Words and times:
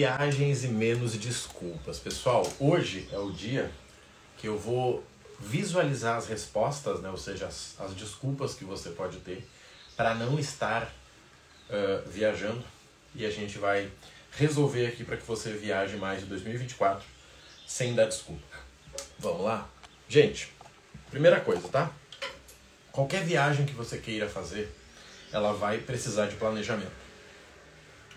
Viagens 0.00 0.64
e 0.64 0.68
menos 0.68 1.12
desculpas. 1.12 1.98
Pessoal, 1.98 2.50
hoje 2.58 3.06
é 3.12 3.18
o 3.18 3.30
dia 3.30 3.70
que 4.38 4.48
eu 4.48 4.58
vou 4.58 5.04
visualizar 5.38 6.16
as 6.16 6.26
respostas, 6.26 7.02
né? 7.02 7.10
ou 7.10 7.18
seja, 7.18 7.46
as, 7.46 7.78
as 7.78 7.94
desculpas 7.94 8.54
que 8.54 8.64
você 8.64 8.88
pode 8.88 9.18
ter 9.18 9.46
para 9.98 10.14
não 10.14 10.38
estar 10.38 10.84
uh, 10.84 12.08
viajando 12.08 12.64
e 13.14 13.26
a 13.26 13.30
gente 13.30 13.58
vai 13.58 13.92
resolver 14.38 14.86
aqui 14.86 15.04
para 15.04 15.18
que 15.18 15.26
você 15.26 15.52
viaje 15.52 15.98
mais 15.98 16.22
em 16.22 16.26
2024 16.28 17.06
sem 17.66 17.94
dar 17.94 18.06
desculpa. 18.06 18.56
Vamos 19.18 19.42
lá? 19.42 19.68
Gente, 20.08 20.50
primeira 21.10 21.40
coisa, 21.40 21.68
tá? 21.68 21.92
Qualquer 22.90 23.22
viagem 23.22 23.66
que 23.66 23.74
você 23.74 23.98
queira 23.98 24.30
fazer, 24.30 24.74
ela 25.30 25.52
vai 25.52 25.76
precisar 25.76 26.26
de 26.26 26.36
planejamento. 26.36 26.90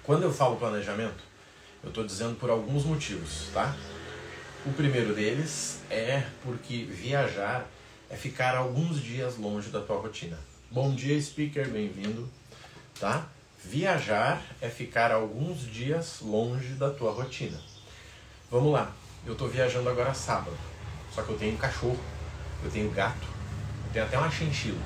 Quando 0.02 0.23
eu 0.23 0.31
falo 0.31 0.55
planejamento, 0.55 1.32
eu 1.84 1.89
estou 1.89 2.05
dizendo 2.05 2.36
por 2.39 2.50
alguns 2.50 2.86
motivos, 2.86 3.49
tá? 3.54 3.76
O 4.66 4.71
primeiro 4.71 5.13
deles 5.13 5.81
é 5.89 6.23
porque 6.41 6.85
viajar 6.85 7.67
é 8.09 8.16
ficar 8.16 8.55
alguns 8.55 9.02
dias 9.02 9.38
longe 9.38 9.70
da 9.70 9.81
tua 9.81 9.98
rotina. 9.98 10.39
Bom 10.72 10.95
dia, 10.95 11.22
speaker, 11.22 11.70
bem-vindo, 11.70 12.30
tá? 12.98 13.27
Viajar 13.61 14.41
é 14.61 14.70
ficar 14.70 15.11
alguns 15.11 15.61
dias 15.70 16.20
longe 16.22 16.70
da 16.75 16.89
tua 16.89 17.11
rotina. 17.11 17.59
Vamos 18.50 18.72
lá, 18.72 18.91
eu 19.25 19.34
estou 19.34 19.50
viajando 19.50 19.89
agora 19.89 20.13
sábado, 20.13 20.58
só 21.13 21.22
que 21.22 21.31
eu 21.31 21.38
tenho 21.38 21.58
cachorro, 21.58 22.00
eu 22.63 22.72
tenho 22.72 22.89
gato, 22.91 23.27
eu 23.88 23.94
tenho 23.94 24.05
até 24.05 24.17
uma 24.17 24.31
chinchila. 24.31 24.81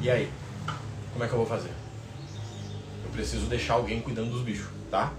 E 0.00 0.10
aí, 0.10 0.32
como 1.12 1.24
é 1.24 1.28
que 1.28 1.32
eu 1.32 1.38
vou 1.38 1.46
fazer? 1.46 1.72
Eu 3.04 3.10
preciso 3.12 3.46
deixar 3.46 3.74
alguém 3.74 4.00
cuidando 4.00 4.30
dos 4.30 4.42
bichos, 4.42 4.68
tá? 4.90 5.12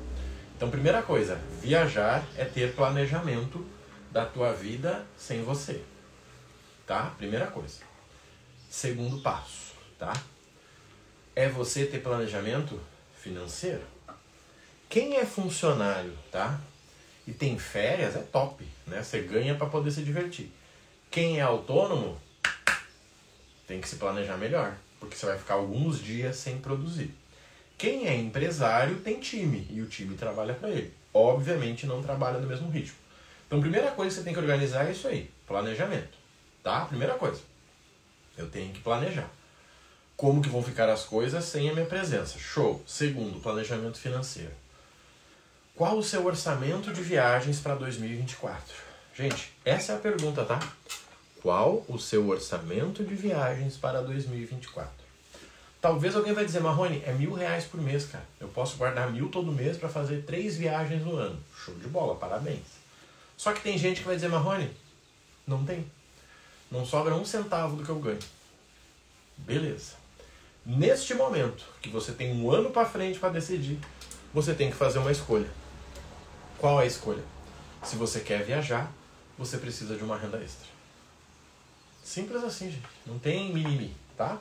Então, 0.64 0.72
primeira 0.72 1.02
coisa, 1.04 1.36
viajar 1.62 2.26
é 2.38 2.46
ter 2.46 2.74
planejamento 2.74 3.68
da 4.10 4.26
tua 4.26 4.54
vida 4.54 5.06
sem 5.18 5.44
você. 5.44 5.84
Tá? 6.88 7.14
Primeira 7.18 7.48
coisa. 7.48 7.82
Segundo 8.70 9.22
passo, 9.22 9.74
tá? 10.00 10.14
É 11.36 11.50
você 11.50 11.86
ter 11.86 12.02
planejamento 12.02 12.80
financeiro. 13.14 13.82
Quem 14.88 15.18
é 15.18 15.26
funcionário, 15.26 16.18
tá? 16.32 16.58
E 17.28 17.34
tem 17.34 17.60
férias, 17.60 18.16
é 18.16 18.22
top, 18.22 18.66
né? 18.88 19.04
Você 19.04 19.20
ganha 19.20 19.56
para 19.56 19.68
poder 19.68 19.92
se 19.92 20.02
divertir. 20.02 20.50
Quem 21.12 21.40
é 21.40 21.42
autônomo 21.42 22.18
tem 23.68 23.82
que 23.82 23.90
se 23.90 23.98
planejar 23.98 24.38
melhor, 24.38 24.78
porque 24.98 25.18
você 25.18 25.26
vai 25.26 25.38
ficar 25.38 25.56
alguns 25.56 26.02
dias 26.02 26.38
sem 26.38 26.58
produzir. 26.58 27.14
Quem 27.78 28.08
é 28.08 28.16
empresário 28.16 29.00
tem 29.02 29.20
time 29.20 29.68
e 29.70 29.82
o 29.82 29.88
time 29.88 30.16
trabalha 30.16 30.54
para 30.54 30.70
ele. 30.70 30.94
Obviamente 31.14 31.86
não 31.86 32.02
trabalha 32.02 32.40
no 32.40 32.48
mesmo 32.48 32.70
ritmo. 32.70 32.96
Então, 33.46 33.62
primeira 33.62 33.92
coisa 33.92 34.10
que 34.10 34.16
você 34.16 34.24
tem 34.24 34.34
que 34.34 34.40
organizar 34.40 34.88
é 34.88 34.92
isso 34.92 35.08
aí, 35.08 35.30
planejamento. 35.46 36.18
Tá? 36.64 36.86
Primeira 36.86 37.14
coisa. 37.16 37.42
Eu 38.38 38.50
tenho 38.50 38.74
que 38.74 38.80
planejar. 38.80 39.30
Como 40.16 40.42
que 40.42 40.50
vão 40.50 40.64
ficar 40.64 40.90
as 40.90 41.04
coisas 41.04 41.44
sem 41.44 41.70
a 41.70 41.74
minha 41.74 41.86
presença? 41.86 42.40
Show. 42.40 42.82
Segundo, 42.88 43.40
planejamento 43.40 43.98
financeiro. 43.98 44.54
Qual 45.76 45.98
o 45.98 46.04
seu 46.04 46.26
orçamento 46.26 46.94
de 46.94 47.02
viagens 47.02 47.60
para 47.60 47.76
2024? 47.76 48.64
Gente, 49.16 49.52
essa 49.66 49.94
é 49.94 49.96
a 49.96 50.00
pergunta, 50.00 50.46
tá? 50.46 50.60
Qual 51.42 51.84
o 51.88 52.00
seu 52.00 52.28
orçamento 52.30 53.04
de 53.04 53.14
viagens 53.16 53.76
para 53.76 54.02
2024? 54.02 55.03
Talvez 55.84 56.16
alguém 56.16 56.32
vai 56.32 56.46
dizer, 56.46 56.62
Marrone, 56.62 57.04
é 57.06 57.12
mil 57.12 57.34
reais 57.34 57.66
por 57.66 57.78
mês, 57.82 58.06
cara. 58.06 58.24
Eu 58.40 58.48
posso 58.48 58.78
guardar 58.78 59.12
mil 59.12 59.28
todo 59.28 59.52
mês 59.52 59.76
para 59.76 59.90
fazer 59.90 60.24
três 60.24 60.56
viagens 60.56 61.04
no 61.04 61.18
ano. 61.18 61.38
Show 61.58 61.76
de 61.76 61.90
bola, 61.90 62.16
parabéns. 62.16 62.64
Só 63.36 63.52
que 63.52 63.60
tem 63.60 63.78
gente 63.78 64.00
que 64.00 64.06
vai 64.06 64.16
dizer, 64.16 64.30
Marrone, 64.30 64.72
não 65.46 65.66
tem. 65.66 65.86
Não 66.72 66.86
sobra 66.86 67.14
um 67.14 67.26
centavo 67.26 67.76
do 67.76 67.84
que 67.84 67.90
eu 67.90 68.00
ganho. 68.00 68.20
Beleza. 69.40 69.96
Neste 70.66 71.16
momento, 71.16 71.66
que 71.82 71.90
você 71.90 72.14
tem 72.14 72.32
um 72.32 72.50
ano 72.50 72.70
para 72.70 72.86
frente 72.86 73.20
para 73.20 73.34
decidir, 73.34 73.78
você 74.34 74.54
tem 74.54 74.72
que 74.72 74.78
fazer 74.78 75.00
uma 75.00 75.12
escolha. 75.12 75.52
Qual 76.60 76.80
é 76.80 76.84
a 76.84 76.88
escolha? 76.88 77.26
Se 77.84 77.98
você 77.98 78.22
quer 78.22 78.46
viajar, 78.46 78.90
você 79.38 79.58
precisa 79.58 79.98
de 79.98 80.04
uma 80.06 80.18
renda 80.18 80.38
extra. 80.42 80.70
Simples 82.02 82.42
assim, 82.42 82.72
gente. 82.72 82.88
Não 83.06 83.20
tem 83.20 83.54
mimimi, 83.54 83.94
tá? 84.16 84.40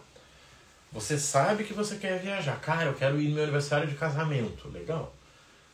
Você 0.92 1.18
sabe 1.18 1.64
que 1.64 1.72
você 1.72 1.96
quer 1.96 2.18
viajar. 2.18 2.60
Cara, 2.60 2.90
eu 2.90 2.94
quero 2.94 3.20
ir 3.20 3.28
no 3.28 3.34
meu 3.34 3.44
aniversário 3.44 3.88
de 3.88 3.94
casamento. 3.94 4.68
Legal. 4.68 5.14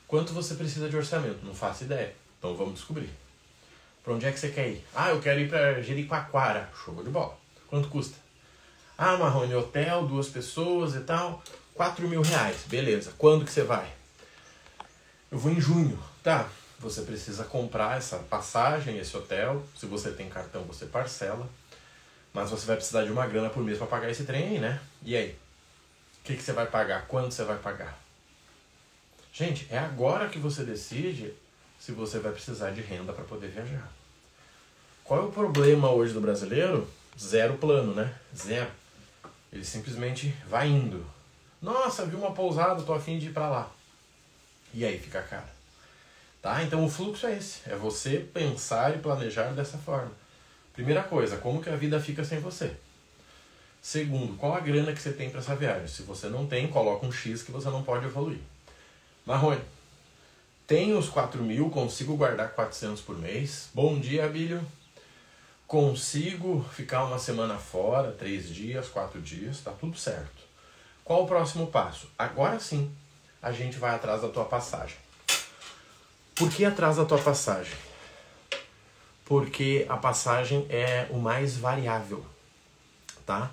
Quanto 0.07 0.33
você 0.33 0.55
precisa 0.55 0.89
de 0.89 0.97
orçamento? 0.97 1.45
Não 1.45 1.55
faço 1.55 1.85
ideia. 1.85 2.15
Então 2.39 2.57
vamos 2.57 2.75
descobrir. 2.75 3.11
Para 4.05 4.15
onde 4.15 4.27
é 4.27 4.33
que 4.33 4.39
você 4.39 4.49
quer 4.49 4.69
ir? 4.69 4.87
Ah, 4.95 5.11
eu 5.11 5.21
quero 5.21 5.41
ir 5.41 5.49
para 5.49 5.83
Jericoacoara. 5.83 6.71
Show 6.85 7.03
de 7.03 7.11
bola. 7.11 7.37
Quanto 7.69 7.89
custa? 7.89 8.17
Ah, 8.97 9.17
Marrone, 9.17 9.55
hotel, 9.55 10.07
duas 10.07 10.29
pessoas 10.29 10.95
e 10.95 11.01
tal. 11.01 11.43
4 11.75 12.09
mil 12.09 12.23
reais. 12.23 12.65
Beleza. 12.67 13.13
Quando 13.19 13.45
que 13.45 13.53
você 13.53 13.63
vai? 13.63 13.93
Eu 15.31 15.39
vou 15.39 15.53
em 15.53 15.61
junho. 15.61 15.99
Tá. 16.23 16.49
Você 16.79 17.03
precisa 17.03 17.45
comprar 17.45 17.99
essa 17.99 18.19
passagem, 18.19 18.99
esse 18.99 19.17
hotel. 19.17 19.65
Se 19.77 19.85
você 19.85 20.13
tem 20.13 20.29
cartão, 20.29 20.63
você 20.63 20.87
parcela. 20.87 21.49
Mas 22.33 22.51
você 22.51 22.67
vai 22.67 22.77
precisar 22.77 23.05
de 23.05 23.11
uma 23.11 23.27
grana 23.27 23.51
por 23.51 23.63
mês 23.63 23.79
para 23.79 23.87
pagar 23.87 24.11
esse 24.11 24.25
trem 24.25 24.49
aí, 24.49 24.59
né? 24.59 24.81
E 25.03 25.17
aí? 25.17 25.37
O 26.21 26.25
que, 26.25 26.37
que 26.37 26.43
você 26.43 26.53
vai 26.53 26.67
pagar? 26.67 27.07
Quanto 27.07 27.33
você 27.33 27.45
vai 27.45 27.59
pagar? 27.59 27.99
Gente, 29.33 29.67
é 29.71 29.79
agora 29.79 30.29
que 30.29 30.39
você 30.39 30.65
decide 30.65 31.33
se 31.79 31.93
você 31.93 32.19
vai 32.19 32.33
precisar 32.33 32.71
de 32.71 32.81
renda 32.81 33.13
para 33.13 33.25
poder 33.25 33.49
viajar. 33.49 33.89
Qual 35.05 35.21
é 35.21 35.25
o 35.25 35.33
problema 35.33 35.91
hoje 35.91 36.13
do 36.13 36.21
brasileiro? 36.21 36.89
Zero 37.19 37.57
plano, 37.57 37.95
né? 37.95 38.15
Zero. 38.37 38.71
Ele 39.53 39.65
simplesmente 39.65 40.35
vai 40.47 40.69
indo. 40.69 41.05
Nossa, 41.63 42.05
vi 42.05 42.15
uma 42.15 42.33
pousada, 42.33 42.83
tô 42.83 42.93
afim 42.93 43.19
de 43.19 43.27
ir 43.27 43.33
para 43.33 43.49
lá. 43.49 43.71
E 44.75 44.85
aí 44.85 44.99
fica 44.99 45.23
caro. 45.23 45.47
Tá? 46.43 46.63
Então 46.63 46.85
o 46.85 46.91
fluxo 46.91 47.27
é 47.27 47.37
esse. 47.37 47.69
É 47.69 47.75
você 47.75 48.19
pensar 48.19 48.95
e 48.95 48.99
planejar 48.99 49.53
dessa 49.53 49.79
forma. 49.79 50.13
Primeira 50.79 51.03
coisa, 51.03 51.39
como 51.39 51.61
que 51.61 51.69
a 51.69 51.75
vida 51.75 51.99
fica 51.99 52.25
sem 52.25 52.39
você? 52.39 52.71
Segundo, 53.83 54.37
qual 54.37 54.55
a 54.55 54.61
grana 54.61 54.93
que 54.93 55.03
você 55.03 55.11
tem 55.11 55.29
para 55.29 55.41
essa 55.41 55.57
viagem? 55.57 55.89
Se 55.89 56.03
você 56.03 56.29
não 56.29 56.47
tem, 56.47 56.69
coloca 56.69 57.05
um 57.05 57.11
X 57.11 57.43
que 57.43 57.51
você 57.51 57.69
não 57.69 57.83
pode 57.83 58.05
evoluir. 58.05 58.39
Marrone, 59.27 59.61
tenho 60.69 60.97
os 60.97 61.09
4 61.09 61.43
mil, 61.43 61.69
consigo 61.69 62.17
guardar 62.17 62.51
400 62.51 63.03
por 63.03 63.19
mês. 63.19 63.71
Bom 63.75 63.99
dia, 63.99 64.25
Abílio. 64.25 64.65
Consigo 65.67 66.65
ficar 66.73 67.07
uma 67.07 67.19
semana 67.19 67.59
fora, 67.59 68.13
três 68.13 68.49
dias, 68.49 68.87
quatro 68.87 69.21
dias, 69.21 69.59
tá 69.61 69.73
tudo 69.73 69.99
certo. 69.99 70.45
Qual 71.03 71.25
o 71.25 71.27
próximo 71.27 71.67
passo? 71.67 72.09
Agora 72.17 72.61
sim, 72.61 72.89
a 73.43 73.51
gente 73.51 73.79
vai 73.79 73.97
atrás 73.97 74.23
da 74.23 74.29
tua 74.29 74.45
passagem. 74.45 74.97
Por 76.37 76.49
que 76.53 76.65
atrás 76.65 76.99
da 76.99 77.05
tua 77.05 77.19
passagem? 77.19 77.88
Porque 79.29 79.85
a 79.91 79.97
passagem 79.99 80.67
é 80.71 81.07
o 81.11 81.19
mais 81.19 81.55
variável, 81.59 82.25
tá? 83.27 83.51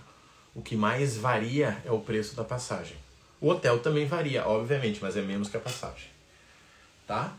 O 0.56 0.62
que 0.62 0.74
mais 0.74 1.18
varia 1.18 1.78
é 1.84 1.92
o 1.92 2.00
preço 2.00 2.34
da 2.34 2.46
passagem. 2.46 2.96
O 3.42 3.50
hotel 3.50 3.80
também 3.80 4.06
varia, 4.06 4.48
obviamente, 4.48 5.02
mas 5.02 5.18
é 5.18 5.22
menos 5.22 5.50
que 5.50 5.58
a 5.58 5.60
passagem, 5.60 6.08
tá? 7.06 7.34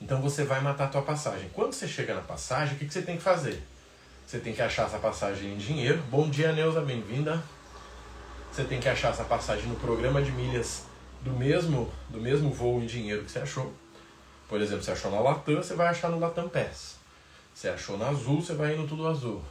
Então 0.00 0.20
você 0.20 0.42
vai 0.42 0.60
matar 0.60 0.86
a 0.86 0.88
tua 0.88 1.02
passagem. 1.02 1.48
Quando 1.54 1.74
você 1.74 1.86
chega 1.86 2.12
na 2.12 2.22
passagem, 2.22 2.74
o 2.74 2.78
que, 2.78 2.86
que 2.86 2.92
você 2.92 3.02
tem 3.02 3.18
que 3.18 3.22
fazer? 3.22 3.62
Você 4.26 4.40
tem 4.40 4.52
que 4.52 4.60
achar 4.60 4.86
essa 4.86 4.98
passagem 4.98 5.52
em 5.52 5.56
dinheiro. 5.56 6.02
Bom 6.10 6.28
dia, 6.28 6.50
Neuza, 6.50 6.80
bem-vinda. 6.80 7.40
Você 8.50 8.64
tem 8.64 8.80
que 8.80 8.88
achar 8.88 9.12
essa 9.12 9.22
passagem 9.22 9.66
no 9.66 9.76
programa 9.76 10.20
de 10.20 10.32
milhas 10.32 10.82
do 11.20 11.30
mesmo, 11.30 11.88
do 12.08 12.20
mesmo 12.20 12.50
voo 12.50 12.82
em 12.82 12.86
dinheiro 12.86 13.22
que 13.22 13.30
você 13.30 13.38
achou. 13.38 13.72
Por 14.48 14.60
exemplo, 14.60 14.82
você 14.82 14.90
achou 14.90 15.12
na 15.12 15.20
Latam, 15.20 15.54
você 15.54 15.74
vai 15.74 15.86
achar 15.86 16.10
no 16.10 16.18
Latam 16.18 16.48
Pass. 16.48 16.95
Você 17.56 17.70
achou 17.70 17.96
na 17.96 18.08
azul, 18.08 18.42
você 18.42 18.52
vai 18.52 18.76
no 18.76 18.86
tudo 18.86 19.08
azul. 19.08 19.42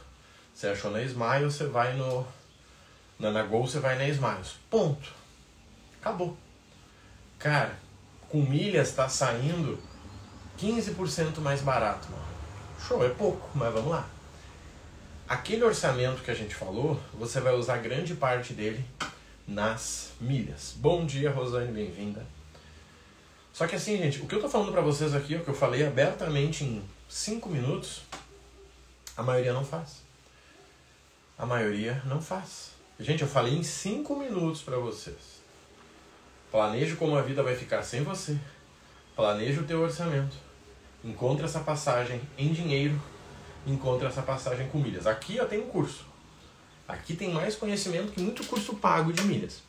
Você 0.54 0.68
achou 0.68 0.92
na 0.92 1.02
Smile, 1.02 1.46
você 1.46 1.66
vai 1.66 1.96
no. 1.96 2.24
Na, 3.18 3.32
na 3.32 3.42
Gol, 3.42 3.66
você 3.66 3.80
vai 3.80 3.98
na 3.98 4.06
Smiles. 4.06 4.54
Ponto. 4.70 5.12
Acabou. 6.00 6.36
Cara, 7.36 7.76
com 8.28 8.42
milhas 8.42 8.90
está 8.90 9.08
saindo 9.08 9.76
15% 10.56 11.40
mais 11.40 11.62
barato, 11.62 12.08
mano. 12.08 12.24
Show, 12.86 13.04
é 13.04 13.08
pouco, 13.08 13.50
mas 13.56 13.74
vamos 13.74 13.90
lá. 13.90 14.08
Aquele 15.28 15.64
orçamento 15.64 16.22
que 16.22 16.30
a 16.30 16.34
gente 16.34 16.54
falou, 16.54 17.00
você 17.12 17.40
vai 17.40 17.54
usar 17.54 17.78
grande 17.78 18.14
parte 18.14 18.52
dele 18.52 18.84
nas 19.48 20.12
milhas. 20.20 20.76
Bom 20.76 21.04
dia, 21.04 21.32
Rosane, 21.32 21.72
bem-vinda. 21.72 22.24
Só 23.56 23.66
que 23.66 23.74
assim, 23.74 23.96
gente, 23.96 24.20
o 24.20 24.26
que 24.26 24.34
eu 24.34 24.40
tô 24.42 24.50
falando 24.50 24.70
para 24.70 24.82
vocês 24.82 25.14
aqui, 25.14 25.34
o 25.34 25.42
que 25.42 25.48
eu 25.48 25.54
falei 25.54 25.86
abertamente 25.86 26.62
em 26.62 26.84
cinco 27.08 27.48
minutos, 27.48 28.02
a 29.16 29.22
maioria 29.22 29.54
não 29.54 29.64
faz. 29.64 30.02
A 31.38 31.46
maioria 31.46 32.02
não 32.04 32.20
faz. 32.20 32.72
Gente, 33.00 33.22
eu 33.22 33.26
falei 33.26 33.56
em 33.56 33.62
cinco 33.62 34.14
minutos 34.14 34.60
para 34.60 34.76
vocês. 34.76 35.40
Planeje 36.50 36.96
como 36.96 37.16
a 37.16 37.22
vida 37.22 37.42
vai 37.42 37.56
ficar 37.56 37.82
sem 37.82 38.02
você. 38.02 38.38
planeja 39.16 39.62
o 39.62 39.64
teu 39.64 39.80
orçamento, 39.80 40.36
encontra 41.02 41.46
essa 41.46 41.60
passagem 41.60 42.20
em 42.36 42.52
dinheiro, 42.52 43.00
encontra 43.66 44.08
essa 44.08 44.20
passagem 44.20 44.68
com 44.68 44.76
milhas. 44.76 45.06
Aqui 45.06 45.38
eu 45.38 45.48
tenho 45.48 45.64
um 45.64 45.70
curso. 45.70 46.04
Aqui 46.86 47.16
tem 47.16 47.32
mais 47.32 47.56
conhecimento 47.56 48.12
que 48.12 48.20
muito 48.20 48.46
curso 48.46 48.74
pago 48.74 49.14
de 49.14 49.22
milhas. 49.22 49.62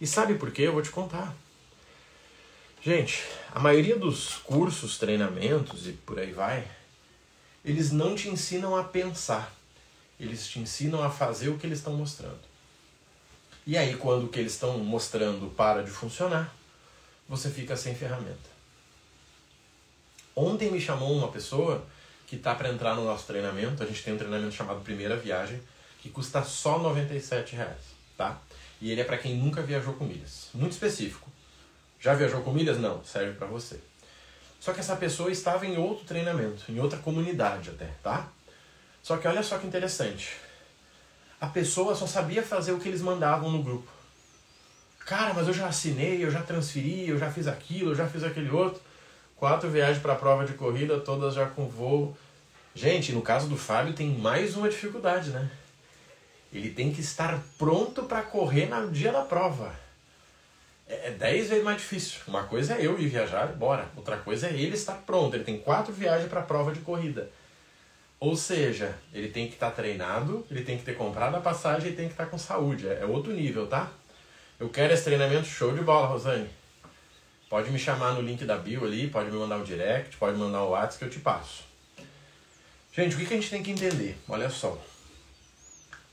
E 0.00 0.08
sabe 0.08 0.34
por 0.34 0.50
quê? 0.50 0.62
Eu 0.62 0.72
vou 0.72 0.82
te 0.82 0.90
contar. 0.90 1.32
Gente, 2.80 3.24
a 3.52 3.58
maioria 3.58 3.96
dos 3.96 4.34
cursos, 4.36 4.98
treinamentos 4.98 5.86
e 5.86 5.92
por 5.92 6.18
aí 6.18 6.32
vai, 6.32 6.66
eles 7.64 7.90
não 7.90 8.14
te 8.14 8.28
ensinam 8.28 8.76
a 8.76 8.84
pensar. 8.84 9.52
Eles 10.18 10.46
te 10.46 10.60
ensinam 10.60 11.02
a 11.02 11.10
fazer 11.10 11.48
o 11.48 11.58
que 11.58 11.66
eles 11.66 11.78
estão 11.78 11.94
mostrando. 11.94 12.40
E 13.66 13.76
aí, 13.76 13.96
quando 13.96 14.24
o 14.24 14.28
que 14.28 14.38
eles 14.38 14.52
estão 14.52 14.78
mostrando 14.78 15.50
para 15.50 15.82
de 15.82 15.90
funcionar, 15.90 16.54
você 17.28 17.50
fica 17.50 17.76
sem 17.76 17.94
ferramenta. 17.94 18.48
Ontem 20.34 20.70
me 20.70 20.80
chamou 20.80 21.12
uma 21.12 21.28
pessoa 21.28 21.84
que 22.26 22.36
está 22.36 22.54
para 22.54 22.70
entrar 22.70 22.94
no 22.94 23.04
nosso 23.04 23.26
treinamento. 23.26 23.82
A 23.82 23.86
gente 23.86 24.02
tem 24.02 24.14
um 24.14 24.18
treinamento 24.18 24.54
chamado 24.54 24.80
Primeira 24.80 25.16
Viagem, 25.16 25.60
que 26.00 26.08
custa 26.08 26.42
só 26.44 26.78
97 26.78 27.56
reais, 27.56 27.82
tá? 28.16 28.40
E 28.80 28.90
ele 28.90 29.00
é 29.00 29.04
para 29.04 29.18
quem 29.18 29.36
nunca 29.36 29.62
viajou 29.62 29.94
com 29.94 30.04
milhas. 30.04 30.48
Muito 30.54 30.72
específico. 30.72 31.28
Já 32.00 32.14
viajou 32.14 32.42
com 32.42 32.52
milhas? 32.52 32.78
Não, 32.78 33.02
serve 33.04 33.32
para 33.34 33.46
você. 33.46 33.80
Só 34.60 34.72
que 34.72 34.80
essa 34.80 34.96
pessoa 34.96 35.30
estava 35.30 35.66
em 35.66 35.76
outro 35.76 36.04
treinamento, 36.04 36.64
em 36.68 36.80
outra 36.80 36.98
comunidade 36.98 37.70
até, 37.70 37.86
tá? 38.02 38.28
Só 39.02 39.16
que 39.16 39.26
olha 39.26 39.42
só 39.42 39.58
que 39.58 39.66
interessante. 39.66 40.36
A 41.40 41.46
pessoa 41.46 41.94
só 41.94 42.06
sabia 42.06 42.42
fazer 42.42 42.72
o 42.72 42.80
que 42.80 42.88
eles 42.88 43.00
mandavam 43.00 43.50
no 43.50 43.62
grupo. 43.62 43.88
Cara, 45.06 45.32
mas 45.32 45.46
eu 45.46 45.54
já 45.54 45.68
assinei, 45.68 46.22
eu 46.22 46.30
já 46.30 46.42
transferi, 46.42 47.08
eu 47.08 47.18
já 47.18 47.30
fiz 47.30 47.46
aquilo, 47.46 47.92
eu 47.92 47.94
já 47.94 48.06
fiz 48.06 48.22
aquele 48.24 48.50
outro. 48.50 48.82
Quatro 49.36 49.70
viagens 49.70 50.02
para 50.02 50.12
a 50.14 50.16
prova 50.16 50.44
de 50.44 50.54
corrida, 50.54 50.98
todas 50.98 51.34
já 51.34 51.46
com 51.46 51.68
voo. 51.68 52.16
Gente, 52.74 53.12
no 53.12 53.22
caso 53.22 53.48
do 53.48 53.56
Fábio 53.56 53.94
tem 53.94 54.10
mais 54.10 54.56
uma 54.56 54.68
dificuldade, 54.68 55.30
né? 55.30 55.48
Ele 56.52 56.70
tem 56.70 56.92
que 56.92 57.00
estar 57.00 57.40
pronto 57.56 58.02
para 58.02 58.22
correr 58.22 58.66
no 58.66 58.90
dia 58.90 59.12
da 59.12 59.22
prova. 59.22 59.72
É, 60.88 61.08
é 61.08 61.10
dez 61.10 61.48
vezes 61.48 61.62
mais 61.62 61.76
difícil. 61.78 62.20
Uma 62.26 62.44
coisa 62.44 62.74
é 62.74 62.86
eu 62.86 62.98
ir 62.98 63.08
viajar 63.08 63.50
e 63.50 63.56
bora. 63.56 63.88
Outra 63.96 64.16
coisa 64.16 64.48
é 64.48 64.52
ele 64.54 64.74
estar 64.74 64.94
pronto. 64.94 65.34
Ele 65.34 65.44
tem 65.44 65.58
quatro 65.58 65.92
viagens 65.92 66.28
para 66.28 66.40
a 66.40 66.44
prova 66.44 66.72
de 66.72 66.80
corrida. 66.80 67.30
Ou 68.18 68.34
seja, 68.34 68.96
ele 69.12 69.28
tem 69.28 69.46
que 69.46 69.54
estar 69.54 69.70
tá 69.70 69.76
treinado, 69.76 70.44
ele 70.50 70.62
tem 70.62 70.76
que 70.76 70.84
ter 70.84 70.96
comprado 70.96 71.36
a 71.36 71.40
passagem 71.40 71.92
e 71.92 71.94
tem 71.94 72.06
que 72.06 72.14
estar 72.14 72.24
tá 72.24 72.30
com 72.30 72.38
saúde. 72.38 72.88
É, 72.88 73.00
é 73.02 73.04
outro 73.04 73.32
nível, 73.32 73.66
tá? 73.66 73.92
Eu 74.58 74.68
quero 74.68 74.92
esse 74.92 75.04
treinamento 75.04 75.46
show 75.46 75.72
de 75.72 75.82
bola, 75.82 76.08
Rosane. 76.08 76.48
Pode 77.48 77.70
me 77.70 77.78
chamar 77.78 78.12
no 78.12 78.20
link 78.20 78.44
da 78.44 78.56
bio 78.56 78.84
ali, 78.84 79.08
pode 79.08 79.30
me 79.30 79.38
mandar 79.38 79.56
um 79.56 79.62
direct, 79.62 80.16
pode 80.16 80.36
me 80.36 80.42
mandar 80.42 80.64
um 80.64 80.70
WhatsApp 80.70 80.98
que 80.98 81.04
eu 81.04 81.10
te 81.10 81.20
passo. 81.20 81.62
Gente, 82.92 83.14
o 83.14 83.18
que 83.18 83.32
a 83.32 83.36
gente 83.36 83.48
tem 83.48 83.62
que 83.62 83.70
entender? 83.70 84.18
Olha 84.28 84.50
só. 84.50 84.76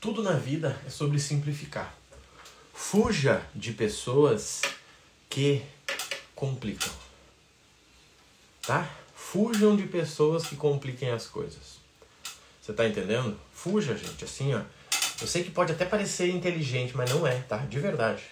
Tudo 0.00 0.22
na 0.22 0.34
vida 0.34 0.78
é 0.86 0.90
sobre 0.90 1.18
simplificar. 1.18 1.92
Fuja 2.78 3.42
de 3.54 3.72
pessoas 3.72 4.60
que 5.30 5.64
complicam. 6.36 6.92
Tá? 8.64 8.88
Fujam 9.14 9.74
de 9.74 9.84
pessoas 9.84 10.46
que 10.46 10.54
compliquem 10.54 11.10
as 11.10 11.26
coisas. 11.26 11.78
Você 12.60 12.74
tá 12.74 12.86
entendendo? 12.86 13.36
Fuja, 13.50 13.96
gente, 13.96 14.22
assim, 14.22 14.54
ó. 14.54 14.60
Eu 15.20 15.26
sei 15.26 15.42
que 15.42 15.50
pode 15.50 15.72
até 15.72 15.86
parecer 15.86 16.30
inteligente, 16.30 16.94
mas 16.94 17.10
não 17.10 17.26
é, 17.26 17.40
tá? 17.40 17.56
De 17.56 17.80
verdade. 17.80 18.22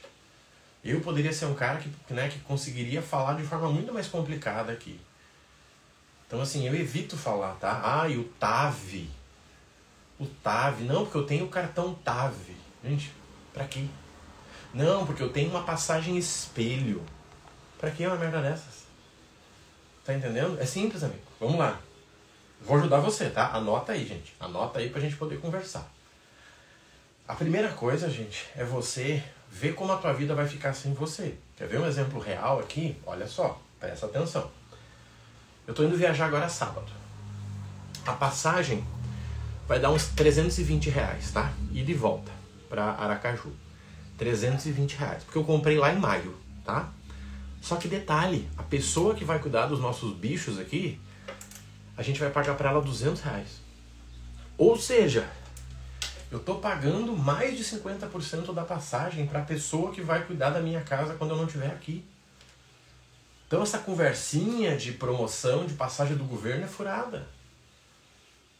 Eu 0.84 1.00
poderia 1.00 1.32
ser 1.32 1.46
um 1.46 1.54
cara 1.54 1.80
que, 1.80 1.90
né, 2.12 2.28
que 2.28 2.38
conseguiria 2.40 3.00
falar 3.00 3.34
de 3.34 3.44
forma 3.44 3.70
muito 3.70 3.92
mais 3.94 4.06
complicada 4.06 4.70
aqui. 4.70 5.00
Então, 6.26 6.40
assim, 6.42 6.68
eu 6.68 6.74
evito 6.74 7.16
falar, 7.16 7.54
tá? 7.54 7.80
Ah, 7.82 8.08
e 8.08 8.18
o 8.18 8.24
TAV. 8.24 9.08
O 10.20 10.26
TAV. 10.26 10.82
Não, 10.84 11.04
porque 11.04 11.18
eu 11.18 11.26
tenho 11.26 11.46
o 11.46 11.50
cartão 11.50 11.94
TAV. 11.94 12.54
Gente, 12.84 13.10
pra 13.52 13.66
quê? 13.66 13.86
Não, 14.74 15.06
porque 15.06 15.22
eu 15.22 15.32
tenho 15.32 15.50
uma 15.50 15.62
passagem 15.62 16.18
espelho. 16.18 17.00
Pra 17.78 17.90
que 17.92 18.04
uma 18.04 18.16
merda 18.16 18.42
dessas? 18.42 18.84
Tá 20.04 20.12
entendendo? 20.12 20.60
É 20.60 20.66
simples, 20.66 21.04
amigo. 21.04 21.22
Vamos 21.38 21.58
lá. 21.58 21.80
Vou 22.60 22.76
ajudar 22.78 22.98
você, 22.98 23.30
tá? 23.30 23.52
Anota 23.52 23.92
aí, 23.92 24.04
gente. 24.04 24.34
Anota 24.40 24.80
aí 24.80 24.90
pra 24.90 25.00
gente 25.00 25.16
poder 25.16 25.40
conversar. 25.40 25.88
A 27.26 27.34
primeira 27.34 27.68
coisa, 27.68 28.10
gente, 28.10 28.46
é 28.56 28.64
você 28.64 29.22
ver 29.48 29.74
como 29.74 29.92
a 29.92 29.96
tua 29.96 30.12
vida 30.12 30.34
vai 30.34 30.48
ficar 30.48 30.74
sem 30.74 30.92
você. 30.92 31.36
Quer 31.56 31.68
ver 31.68 31.80
um 31.80 31.86
exemplo 31.86 32.18
real 32.18 32.58
aqui? 32.58 32.96
Olha 33.06 33.28
só, 33.28 33.60
presta 33.78 34.06
atenção. 34.06 34.50
Eu 35.66 35.72
tô 35.72 35.84
indo 35.84 35.96
viajar 35.96 36.26
agora 36.26 36.48
sábado. 36.48 36.90
A 38.04 38.12
passagem 38.12 38.84
vai 39.66 39.78
dar 39.78 39.90
uns 39.90 40.08
320 40.08 40.90
reais, 40.90 41.30
tá? 41.30 41.52
E 41.72 41.82
de 41.82 41.94
volta 41.94 42.30
para 42.68 42.84
Aracaju. 42.92 43.63
320 44.16 44.94
reais. 44.94 45.24
Porque 45.24 45.38
eu 45.38 45.44
comprei 45.44 45.78
lá 45.78 45.92
em 45.92 45.98
maio, 45.98 46.36
tá? 46.64 46.92
Só 47.60 47.76
que 47.76 47.88
detalhe, 47.88 48.48
a 48.56 48.62
pessoa 48.62 49.14
que 49.14 49.24
vai 49.24 49.38
cuidar 49.38 49.66
dos 49.66 49.80
nossos 49.80 50.14
bichos 50.14 50.58
aqui, 50.58 51.00
a 51.96 52.02
gente 52.02 52.20
vai 52.20 52.30
pagar 52.30 52.54
para 52.54 52.70
ela 52.70 52.82
200 52.82 53.20
reais. 53.22 53.60
Ou 54.58 54.76
seja, 54.76 55.28
eu 56.30 56.38
tô 56.38 56.56
pagando 56.56 57.16
mais 57.16 57.56
de 57.56 57.64
50% 57.64 58.52
da 58.52 58.64
passagem 58.64 59.26
para 59.26 59.40
a 59.40 59.44
pessoa 59.44 59.92
que 59.92 60.02
vai 60.02 60.24
cuidar 60.24 60.50
da 60.50 60.60
minha 60.60 60.80
casa 60.82 61.14
quando 61.14 61.30
eu 61.30 61.36
não 61.36 61.46
estiver 61.46 61.68
aqui. 61.68 62.04
Então 63.46 63.62
essa 63.62 63.78
conversinha 63.78 64.76
de 64.76 64.92
promoção, 64.92 65.64
de 65.64 65.74
passagem 65.74 66.16
do 66.16 66.24
governo 66.24 66.64
é 66.64 66.68
furada. 66.68 67.28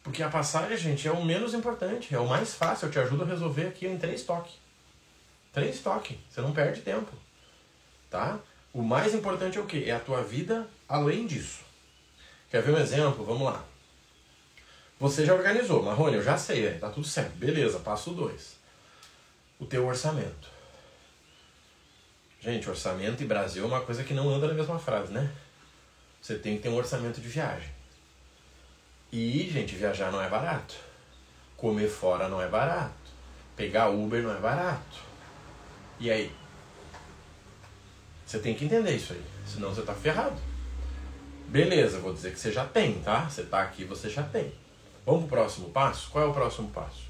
Porque 0.01 0.23
a 0.23 0.29
passagem, 0.29 0.77
gente, 0.77 1.07
é 1.07 1.11
o 1.11 1.23
menos 1.25 1.53
importante, 1.53 2.13
é 2.13 2.19
o 2.19 2.27
mais 2.27 2.53
fácil, 2.53 2.87
eu 2.87 2.91
te 2.91 2.99
ajudo 2.99 3.23
a 3.23 3.27
resolver 3.27 3.67
aqui 3.67 3.87
em 3.87 3.97
três 3.97 4.23
toques. 4.23 4.53
Três 5.55 5.79
toques, 5.79 6.17
você 6.29 6.41
não 6.41 6.51
perde 6.51 6.81
tempo. 6.81 7.09
Tá? 8.09 8.37
O 8.73 8.81
mais 8.81 9.13
importante 9.13 9.57
é 9.57 9.61
o 9.61 9.65
quê? 9.65 9.85
É 9.87 9.91
a 9.91 9.99
tua 10.01 10.21
vida 10.21 10.67
além 10.85 11.25
disso. 11.25 11.61
Quer 12.51 12.61
ver 12.61 12.73
um 12.73 12.77
exemplo? 12.77 13.23
Vamos 13.23 13.43
lá. 13.43 13.63
Você 14.99 15.25
já 15.25 15.33
organizou, 15.33 15.81
Marrone, 15.81 16.17
eu 16.17 16.21
já 16.21 16.37
sei, 16.37 16.77
tá 16.77 16.89
tudo 16.89 17.07
certo. 17.07 17.37
Beleza, 17.37 17.79
passo 17.79 18.11
dois. 18.11 18.57
O 19.57 19.65
teu 19.65 19.87
orçamento. 19.87 20.49
Gente, 22.41 22.69
orçamento 22.69 23.23
e 23.23 23.25
Brasil 23.25 23.63
é 23.63 23.67
uma 23.67 23.79
coisa 23.79 24.03
que 24.03 24.13
não 24.13 24.29
anda 24.29 24.49
na 24.49 24.53
mesma 24.53 24.77
frase, 24.77 25.13
né? 25.13 25.31
Você 26.21 26.37
tem 26.37 26.57
que 26.57 26.63
ter 26.63 26.69
um 26.69 26.75
orçamento 26.75 27.21
de 27.21 27.29
viagem. 27.29 27.69
E, 29.09 29.49
gente, 29.49 29.73
viajar 29.73 30.11
não 30.11 30.21
é 30.21 30.27
barato. 30.27 30.75
Comer 31.55 31.87
fora 31.87 32.27
não 32.27 32.41
é 32.41 32.47
barato. 32.49 32.93
Pegar 33.55 33.87
Uber 33.87 34.21
não 34.21 34.35
é 34.35 34.39
barato. 34.41 35.14
E 35.99 36.11
aí? 36.11 36.31
Você 38.25 38.39
tem 38.39 38.55
que 38.55 38.65
entender 38.65 38.95
isso 38.95 39.13
aí. 39.13 39.23
Senão 39.45 39.73
você 39.73 39.81
tá 39.81 39.93
ferrado. 39.93 40.35
Beleza, 41.47 41.99
vou 41.99 42.13
dizer 42.13 42.33
que 42.33 42.39
você 42.39 42.51
já 42.51 42.65
tem, 42.65 42.99
tá? 43.01 43.29
Você 43.29 43.43
tá 43.43 43.61
aqui, 43.61 43.85
você 43.85 44.09
já 44.09 44.23
tem. 44.23 44.51
Vamos 45.05 45.21
pro 45.21 45.37
próximo 45.37 45.69
passo? 45.69 46.09
Qual 46.09 46.25
é 46.25 46.27
o 46.27 46.33
próximo 46.33 46.69
passo? 46.71 47.03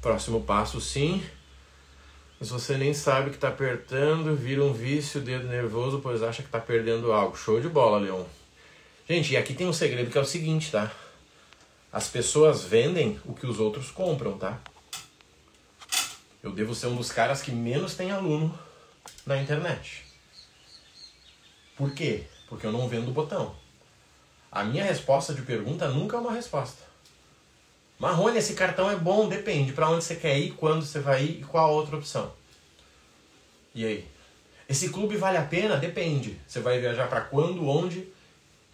Próximo 0.00 0.42
passo, 0.42 0.80
sim, 0.80 1.24
mas 2.42 2.50
você 2.50 2.76
nem 2.76 2.92
sabe 2.92 3.30
que 3.30 3.36
está 3.36 3.46
apertando, 3.46 4.34
vira 4.34 4.64
um 4.64 4.72
vício, 4.72 5.20
dedo 5.20 5.46
nervoso, 5.46 6.00
pois 6.02 6.24
acha 6.24 6.42
que 6.42 6.48
está 6.48 6.58
perdendo 6.58 7.12
algo. 7.12 7.36
Show 7.36 7.60
de 7.60 7.68
bola, 7.68 7.98
Leon. 7.98 8.24
Gente, 9.08 9.32
e 9.32 9.36
aqui 9.36 9.54
tem 9.54 9.68
um 9.68 9.72
segredo 9.72 10.10
que 10.10 10.18
é 10.18 10.20
o 10.20 10.24
seguinte, 10.24 10.72
tá? 10.72 10.90
As 11.92 12.08
pessoas 12.08 12.64
vendem 12.64 13.20
o 13.24 13.32
que 13.32 13.46
os 13.46 13.60
outros 13.60 13.92
compram, 13.92 14.36
tá? 14.36 14.58
Eu 16.42 16.52
devo 16.52 16.74
ser 16.74 16.88
um 16.88 16.96
dos 16.96 17.12
caras 17.12 17.40
que 17.40 17.52
menos 17.52 17.94
tem 17.94 18.10
aluno 18.10 18.56
na 19.24 19.40
internet. 19.40 20.04
Por 21.76 21.94
quê? 21.94 22.24
Porque 22.48 22.66
eu 22.66 22.72
não 22.72 22.88
vendo 22.88 23.12
botão. 23.12 23.54
A 24.50 24.64
minha 24.64 24.84
resposta 24.84 25.32
de 25.32 25.42
pergunta 25.42 25.88
nunca 25.88 26.16
é 26.16 26.20
uma 26.20 26.32
resposta. 26.32 26.82
Marrone, 27.98 28.38
esse 28.38 28.54
cartão 28.54 28.90
é 28.90 28.96
bom, 28.96 29.28
depende 29.28 29.72
para 29.72 29.88
onde 29.88 30.04
você 30.04 30.16
quer 30.16 30.36
ir, 30.36 30.52
quando 30.54 30.84
você 30.84 30.98
vai 30.98 31.24
ir 31.24 31.40
e 31.40 31.44
qual 31.44 31.70
a 31.70 31.72
outra 31.72 31.96
opção. 31.96 32.32
E 33.74 33.86
aí? 33.86 34.08
Esse 34.68 34.88
clube 34.88 35.16
vale 35.16 35.38
a 35.38 35.44
pena? 35.44 35.76
Depende. 35.76 36.38
Você 36.46 36.60
vai 36.60 36.80
viajar 36.80 37.08
para 37.08 37.20
quando, 37.20 37.66
onde 37.68 38.08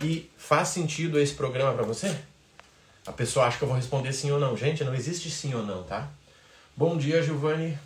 e 0.03 0.31
faz 0.37 0.69
sentido 0.69 1.19
esse 1.19 1.35
programa 1.35 1.75
para 1.75 1.83
você? 1.83 2.17
A 3.07 3.13
pessoa 3.13 3.47
acha 3.47 3.59
que 3.59 3.65
eu 3.65 3.69
vou 3.69 3.77
responder 3.77 4.13
sim 4.13 4.31
ou 4.31 4.39
não. 4.39 4.57
Gente, 4.57 4.85
não 4.85 4.95
existe 4.95 5.31
sim 5.31 5.55
ou 5.55 5.63
não, 5.63 5.83
tá? 5.83 6.09
Bom 6.79 6.97
dia, 6.97 7.21
Giovanni. 7.21 7.77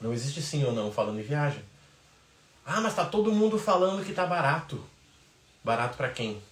Não 0.00 0.14
existe 0.14 0.40
sim 0.40 0.64
ou 0.64 0.72
não 0.72 0.90
falando 0.90 1.20
em 1.20 1.22
viagem. 1.22 1.62
Ah, 2.64 2.80
mas 2.80 2.94
tá 2.94 3.04
todo 3.04 3.30
mundo 3.30 3.58
falando 3.58 4.02
que 4.02 4.14
tá 4.14 4.24
barato. 4.24 4.82
Barato 5.62 5.98
para 5.98 6.08
quem? 6.08 6.42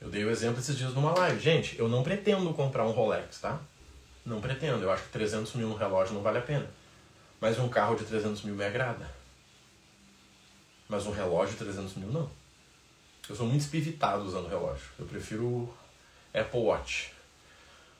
Eu 0.00 0.10
dei 0.10 0.24
o 0.24 0.30
exemplo 0.32 0.58
esses 0.58 0.76
dias 0.76 0.92
numa 0.92 1.16
live. 1.16 1.38
Gente, 1.38 1.78
eu 1.78 1.88
não 1.88 2.02
pretendo 2.02 2.52
comprar 2.52 2.84
um 2.84 2.90
Rolex, 2.90 3.38
tá? 3.40 3.60
Não 4.26 4.40
pretendo. 4.40 4.82
Eu 4.82 4.90
acho 4.90 5.04
que 5.04 5.10
300 5.10 5.54
mil 5.54 5.68
no 5.68 5.76
relógio 5.76 6.14
não 6.14 6.20
vale 6.20 6.38
a 6.38 6.42
pena. 6.42 6.68
Mas 7.40 7.56
um 7.60 7.68
carro 7.68 7.94
de 7.94 8.04
300 8.04 8.42
mil 8.42 8.56
me 8.56 8.64
agrada. 8.64 9.08
Mas 10.88 11.06
um 11.06 11.12
relógio 11.12 11.52
de 11.52 11.64
300 11.64 11.94
mil 11.94 12.08
não. 12.08 12.28
Eu 13.28 13.36
sou 13.36 13.46
muito 13.46 13.60
espivitado 13.60 14.24
usando 14.24 14.48
relógio. 14.48 14.88
Eu 14.98 15.06
prefiro 15.06 15.72
Apple 16.34 16.58
Watch. 16.58 17.12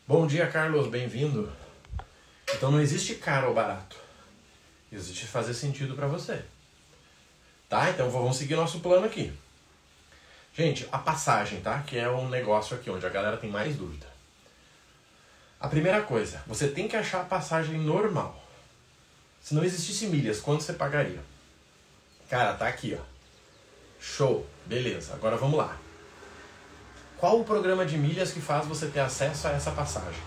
Bom 0.05 0.27
dia, 0.27 0.49
Carlos, 0.49 0.89
bem-vindo. 0.89 1.49
Então 2.55 2.71
não 2.71 2.81
existe 2.81 3.15
caro 3.17 3.49
ou 3.49 3.55
barato. 3.55 3.97
Existe 4.91 5.27
fazer 5.27 5.55
sentido 5.55 5.95
para 5.95 6.07
você. 6.07 6.43
Tá? 7.69 7.91
Então 7.91 8.11
vamos 8.11 8.37
seguir 8.37 8.57
nosso 8.57 8.81
plano 8.81 9.07
aqui. 9.07 9.33
Gente, 10.55 10.89
a 10.91 10.99
passagem, 10.99 11.61
tá? 11.61 11.83
Que 11.83 11.99
é 11.99 12.11
um 12.11 12.29
negócio 12.29 12.77
aqui 12.77 12.91
onde 12.91 13.07
a 13.07 13.11
galera 13.11 13.37
tem 13.37 13.51
mais 13.51 13.77
dúvida. 13.77 14.07
A 15.61 15.69
primeira 15.69 16.03
coisa, 16.03 16.43
você 16.47 16.69
tem 16.69 16.89
que 16.89 16.97
achar 16.97 17.21
a 17.21 17.25
passagem 17.25 17.79
normal. 17.79 18.43
Se 19.41 19.55
não 19.55 19.63
existisse 19.63 20.07
milhas, 20.07 20.41
quanto 20.41 20.63
você 20.63 20.73
pagaria? 20.73 21.21
Cara, 22.29 22.55
tá 22.55 22.67
aqui, 22.67 22.99
ó. 22.99 23.05
Show, 24.01 24.47
beleza. 24.67 25.15
Agora 25.15 25.37
vamos 25.37 25.59
lá. 25.59 25.77
Qual 27.17 27.41
o 27.41 27.45
programa 27.45 27.85
de 27.85 27.99
milhas 27.99 28.33
que 28.33 28.41
faz 28.41 28.67
você 28.67 28.87
ter 28.87 29.01
acesso 29.01 29.49
a 29.49 29.51
essa 29.51 29.73
passagem? 29.73 30.23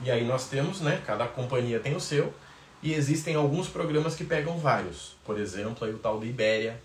E 0.00 0.10
aí 0.10 0.24
nós 0.24 0.48
temos, 0.48 0.80
né? 0.80 1.02
Cada 1.06 1.26
companhia 1.26 1.80
tem 1.80 1.96
o 1.96 2.00
seu 2.00 2.34
e 2.82 2.92
existem 2.92 3.34
alguns 3.34 3.68
programas 3.68 4.14
que 4.14 4.24
pegam 4.24 4.58
vários. 4.58 5.16
Por 5.24 5.38
exemplo, 5.38 5.86
aí 5.86 5.94
o 5.94 5.98
tal 5.98 6.18
do 6.18 6.26
Ibéria, 6.26 6.80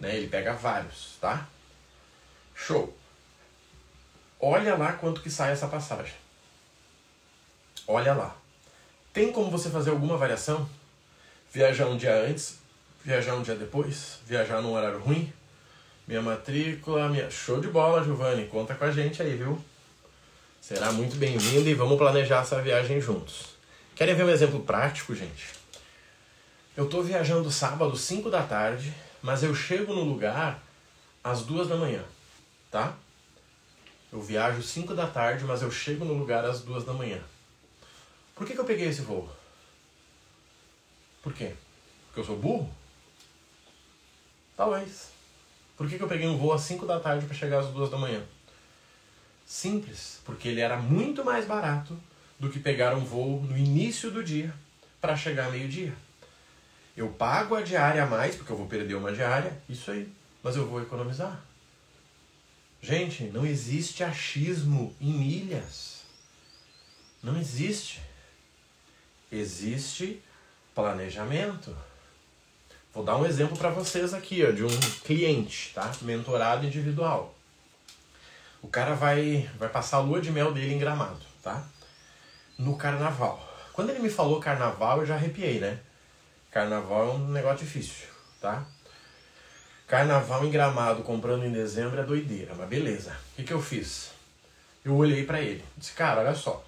né? 0.00 0.16
Ele 0.16 0.28
pega 0.28 0.52
vários, 0.54 1.16
tá? 1.20 1.46
Show. 2.54 2.94
Olha 4.40 4.76
lá 4.76 4.92
quanto 4.92 5.20
que 5.20 5.30
sai 5.30 5.52
essa 5.52 5.68
passagem. 5.68 6.14
Olha 7.86 8.14
lá. 8.14 8.36
Tem 9.12 9.32
como 9.32 9.50
você 9.50 9.70
fazer 9.70 9.90
alguma 9.90 10.16
variação? 10.16 10.68
Viajar 11.52 11.86
um 11.86 11.96
dia 11.96 12.14
antes, 12.14 12.58
viajar 13.04 13.34
um 13.34 13.42
dia 13.42 13.54
depois, 13.54 14.18
viajar 14.26 14.60
num 14.60 14.72
horário 14.72 14.98
ruim? 15.00 15.32
Minha 16.06 16.22
matrícula, 16.22 17.08
minha... 17.08 17.30
show 17.30 17.60
de 17.60 17.68
bola, 17.68 18.04
Giovanni. 18.04 18.46
Conta 18.46 18.74
com 18.74 18.84
a 18.84 18.90
gente 18.90 19.22
aí, 19.22 19.36
viu? 19.36 19.62
Será 20.68 20.92
muito 20.92 21.16
bem-vindo 21.16 21.66
e 21.66 21.72
vamos 21.72 21.96
planejar 21.96 22.42
essa 22.42 22.60
viagem 22.60 23.00
juntos. 23.00 23.56
Querem 23.96 24.14
ver 24.14 24.24
um 24.24 24.28
exemplo 24.28 24.60
prático, 24.60 25.14
gente? 25.14 25.46
Eu 26.76 26.84
estou 26.84 27.02
viajando 27.02 27.50
sábado, 27.50 27.96
5 27.96 28.28
da 28.28 28.42
tarde, 28.42 28.92
mas 29.22 29.42
eu 29.42 29.54
chego 29.54 29.94
no 29.94 30.04
lugar 30.04 30.62
às 31.24 31.40
2 31.40 31.68
da 31.68 31.76
manhã, 31.78 32.04
tá? 32.70 32.94
Eu 34.12 34.20
viajo 34.20 34.62
5 34.62 34.92
da 34.92 35.06
tarde, 35.06 35.42
mas 35.46 35.62
eu 35.62 35.70
chego 35.70 36.04
no 36.04 36.12
lugar 36.12 36.44
às 36.44 36.60
2 36.60 36.84
da 36.84 36.92
manhã. 36.92 37.22
Por 38.34 38.46
que, 38.46 38.52
que 38.52 38.60
eu 38.60 38.66
peguei 38.66 38.88
esse 38.88 39.00
voo? 39.00 39.26
Por 41.22 41.32
quê? 41.32 41.54
Porque 42.08 42.20
eu 42.20 42.24
sou 42.24 42.36
burro? 42.36 42.70
Talvez. 44.54 45.08
Por 45.78 45.88
que, 45.88 45.96
que 45.96 46.02
eu 46.02 46.08
peguei 46.08 46.28
um 46.28 46.36
voo 46.36 46.52
às 46.52 46.60
5 46.60 46.84
da 46.84 47.00
tarde 47.00 47.24
para 47.24 47.34
chegar 47.34 47.60
às 47.60 47.68
2 47.68 47.88
da 47.88 47.96
manhã? 47.96 48.22
Simples, 49.48 50.20
porque 50.26 50.46
ele 50.46 50.60
era 50.60 50.76
muito 50.76 51.24
mais 51.24 51.46
barato 51.46 51.98
do 52.38 52.50
que 52.50 52.60
pegar 52.60 52.94
um 52.94 53.02
voo 53.02 53.40
no 53.40 53.56
início 53.56 54.10
do 54.10 54.22
dia 54.22 54.54
para 55.00 55.16
chegar 55.16 55.50
meio-dia. 55.50 55.94
Eu 56.94 57.08
pago 57.08 57.54
a 57.54 57.62
diária 57.62 58.02
a 58.02 58.06
mais, 58.06 58.36
porque 58.36 58.52
eu 58.52 58.58
vou 58.58 58.66
perder 58.66 58.94
uma 58.94 59.10
diária, 59.10 59.58
isso 59.66 59.90
aí, 59.90 60.06
mas 60.42 60.54
eu 60.54 60.68
vou 60.68 60.82
economizar. 60.82 61.42
Gente, 62.82 63.24
não 63.24 63.46
existe 63.46 64.04
achismo 64.04 64.94
em 65.00 65.14
milhas. 65.14 66.02
Não 67.22 67.38
existe. 67.38 68.02
Existe 69.32 70.22
planejamento. 70.74 71.74
Vou 72.92 73.02
dar 73.02 73.16
um 73.16 73.24
exemplo 73.24 73.56
para 73.56 73.70
vocês 73.70 74.12
aqui, 74.12 74.44
ó, 74.44 74.50
de 74.50 74.62
um 74.62 74.80
cliente, 75.04 75.72
tá? 75.74 75.90
Mentorado 76.02 76.66
individual. 76.66 77.37
O 78.62 78.68
cara 78.68 78.94
vai, 78.94 79.48
vai 79.58 79.68
passar 79.68 79.98
a 79.98 80.00
lua 80.00 80.20
de 80.20 80.32
mel 80.32 80.52
dele 80.52 80.74
em 80.74 80.78
Gramado, 80.78 81.20
tá? 81.42 81.64
no 82.58 82.76
carnaval. 82.76 83.46
Quando 83.72 83.90
ele 83.90 84.00
me 84.00 84.10
falou 84.10 84.40
carnaval, 84.40 84.98
eu 84.98 85.06
já 85.06 85.14
arrepiei, 85.14 85.60
né? 85.60 85.78
Carnaval 86.50 87.08
é 87.08 87.12
um 87.12 87.28
negócio 87.28 87.64
difícil, 87.64 88.08
tá? 88.40 88.66
Carnaval 89.86 90.44
em 90.44 90.50
Gramado, 90.50 91.02
comprando 91.04 91.44
em 91.44 91.52
dezembro 91.52 92.00
é 92.00 92.04
doideira, 92.04 92.54
mas 92.54 92.68
beleza. 92.68 93.12
O 93.32 93.36
que, 93.36 93.44
que 93.44 93.52
eu 93.52 93.62
fiz? 93.62 94.10
Eu 94.84 94.96
olhei 94.96 95.24
para 95.24 95.40
ele, 95.40 95.64
disse, 95.76 95.92
cara, 95.92 96.20
olha 96.20 96.34
só. 96.34 96.64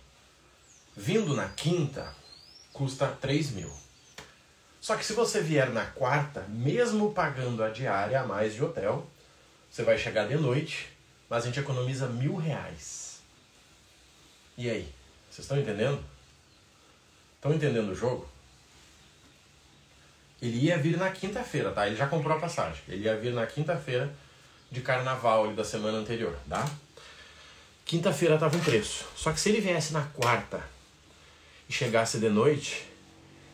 Vindo 0.97 1.35
na 1.35 1.49
quinta, 1.49 2.15
custa 2.73 3.07
3 3.21 3.51
mil. 3.51 3.71
Só 4.81 4.97
que 4.97 5.05
se 5.05 5.13
você 5.13 5.43
vier 5.43 5.71
na 5.71 5.85
quarta, 5.87 6.43
mesmo 6.49 7.13
pagando 7.13 7.63
a 7.63 7.69
diária 7.69 8.21
a 8.21 8.27
mais 8.27 8.55
de 8.55 8.63
hotel, 8.63 9.07
você 9.71 9.83
vai 9.83 9.99
chegar 9.99 10.27
de 10.27 10.37
noite, 10.37 10.90
mas 11.31 11.45
a 11.45 11.47
gente 11.47 11.61
economiza 11.61 12.09
mil 12.09 12.35
reais. 12.35 13.21
E 14.59 14.69
aí? 14.69 14.93
Vocês 15.31 15.45
estão 15.45 15.59
entendendo? 15.59 16.03
Estão 17.37 17.55
entendendo 17.55 17.91
o 17.91 17.95
jogo? 17.95 18.29
Ele 20.43 20.59
ia 20.59 20.77
vir 20.77 20.99
na 20.99 21.09
quinta-feira, 21.11 21.71
tá? 21.71 21.87
Ele 21.87 21.95
já 21.95 22.09
comprou 22.09 22.37
a 22.37 22.41
passagem. 22.41 22.83
Ele 22.89 23.05
ia 23.05 23.17
vir 23.17 23.33
na 23.33 23.47
quinta-feira 23.47 24.13
de 24.71 24.81
carnaval 24.81 25.45
ali 25.45 25.55
da 25.55 25.65
semana 25.65 25.99
anterior, 25.99 26.37
tá? 26.49 26.69
Quinta-feira 27.85 28.37
tava 28.37 28.57
um 28.57 28.61
preço. 28.61 29.07
Só 29.17 29.33
que 29.33 29.39
se 29.39 29.51
ele 29.51 29.61
viesse 29.61 29.93
na 29.93 30.03
quarta 30.03 30.63
e 31.69 31.73
chegasse 31.73 32.19
de 32.19 32.29
noite, 32.29 32.87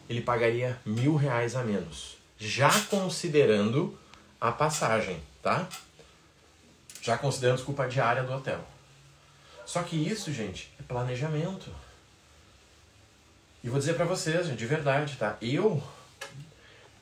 ele 0.08 0.22
pagaria 0.22 0.80
mil 0.84 1.14
reais 1.16 1.54
a 1.54 1.62
menos. 1.62 2.16
Já 2.38 2.70
considerando 2.82 3.98
a 4.40 4.50
passagem, 4.50 5.20
tá? 5.42 5.68
Já 7.06 7.16
considerando 7.16 7.58
desculpa 7.58 7.86
diária 7.86 8.24
do 8.24 8.32
hotel. 8.32 8.66
Só 9.64 9.80
que 9.84 9.94
isso, 9.94 10.32
gente, 10.32 10.74
é 10.76 10.82
planejamento. 10.82 11.70
E 13.62 13.68
vou 13.68 13.78
dizer 13.78 13.94
para 13.94 14.04
vocês, 14.04 14.48
gente, 14.48 14.58
de 14.58 14.66
verdade, 14.66 15.14
tá? 15.14 15.36
Eu 15.40 15.80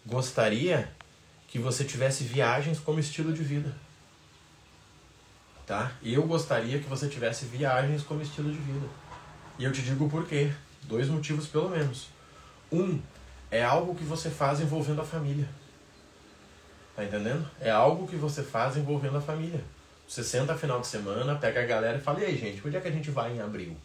gostaria 0.04 0.92
que 1.48 1.58
você 1.58 1.84
tivesse 1.84 2.22
viagens 2.22 2.78
como 2.78 3.00
estilo 3.00 3.32
de 3.32 3.42
vida. 3.42 3.74
Tá? 5.66 5.92
Eu 6.02 6.24
gostaria 6.26 6.78
que 6.78 6.86
você 6.86 7.08
tivesse 7.08 7.46
viagens 7.46 8.02
como 8.02 8.20
estilo 8.20 8.52
de 8.52 8.58
vida. 8.58 8.86
E 9.58 9.64
eu 9.64 9.72
te 9.72 9.80
digo 9.80 10.06
por 10.10 10.26
quê. 10.26 10.52
Dois 10.82 11.08
motivos 11.08 11.46
pelo 11.46 11.70
menos. 11.70 12.08
Um, 12.70 13.00
é 13.50 13.64
algo 13.64 13.94
que 13.94 14.04
você 14.04 14.28
faz 14.28 14.60
envolvendo 14.60 15.00
a 15.00 15.04
família. 15.06 15.48
Tá 16.94 17.02
entendendo? 17.02 17.48
É 17.58 17.70
algo 17.70 18.06
que 18.06 18.16
você 18.16 18.42
faz 18.42 18.76
envolvendo 18.76 19.16
a 19.16 19.22
família. 19.22 19.64
Você 20.14 20.22
senta 20.22 20.56
final 20.56 20.80
de 20.80 20.86
semana, 20.86 21.34
pega 21.34 21.60
a 21.60 21.66
galera 21.66 21.98
e 21.98 22.00
fala, 22.00 22.20
e 22.20 22.26
aí 22.26 22.38
gente, 22.38 22.64
onde 22.64 22.76
é 22.76 22.80
que 22.80 22.86
a 22.86 22.90
gente 22.92 23.10
vai 23.10 23.32
em 23.32 23.40
abril? 23.40 23.76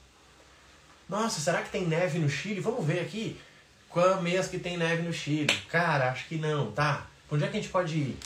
Nossa, 1.10 1.40
será 1.40 1.64
que 1.64 1.72
tem 1.72 1.88
neve 1.88 2.20
no 2.20 2.30
Chile? 2.30 2.62
Vamos 2.62 2.86
ver 2.86 3.00
aqui. 3.00 3.42
Qual 3.90 4.22
mês 4.22 4.48
que 4.48 4.60
tem 4.60 4.78
neve 4.78 5.02
no 5.02 5.12
Chile? 5.12 5.52
Cara, 5.72 6.12
acho 6.12 6.28
que 6.28 6.38
não, 6.38 6.72
tá? 6.72 7.08
Onde 7.32 7.46
é 7.46 7.48
que 7.48 7.58
a 7.58 7.60
gente 7.60 7.72
pode 7.72 7.98
ir? 7.98 8.20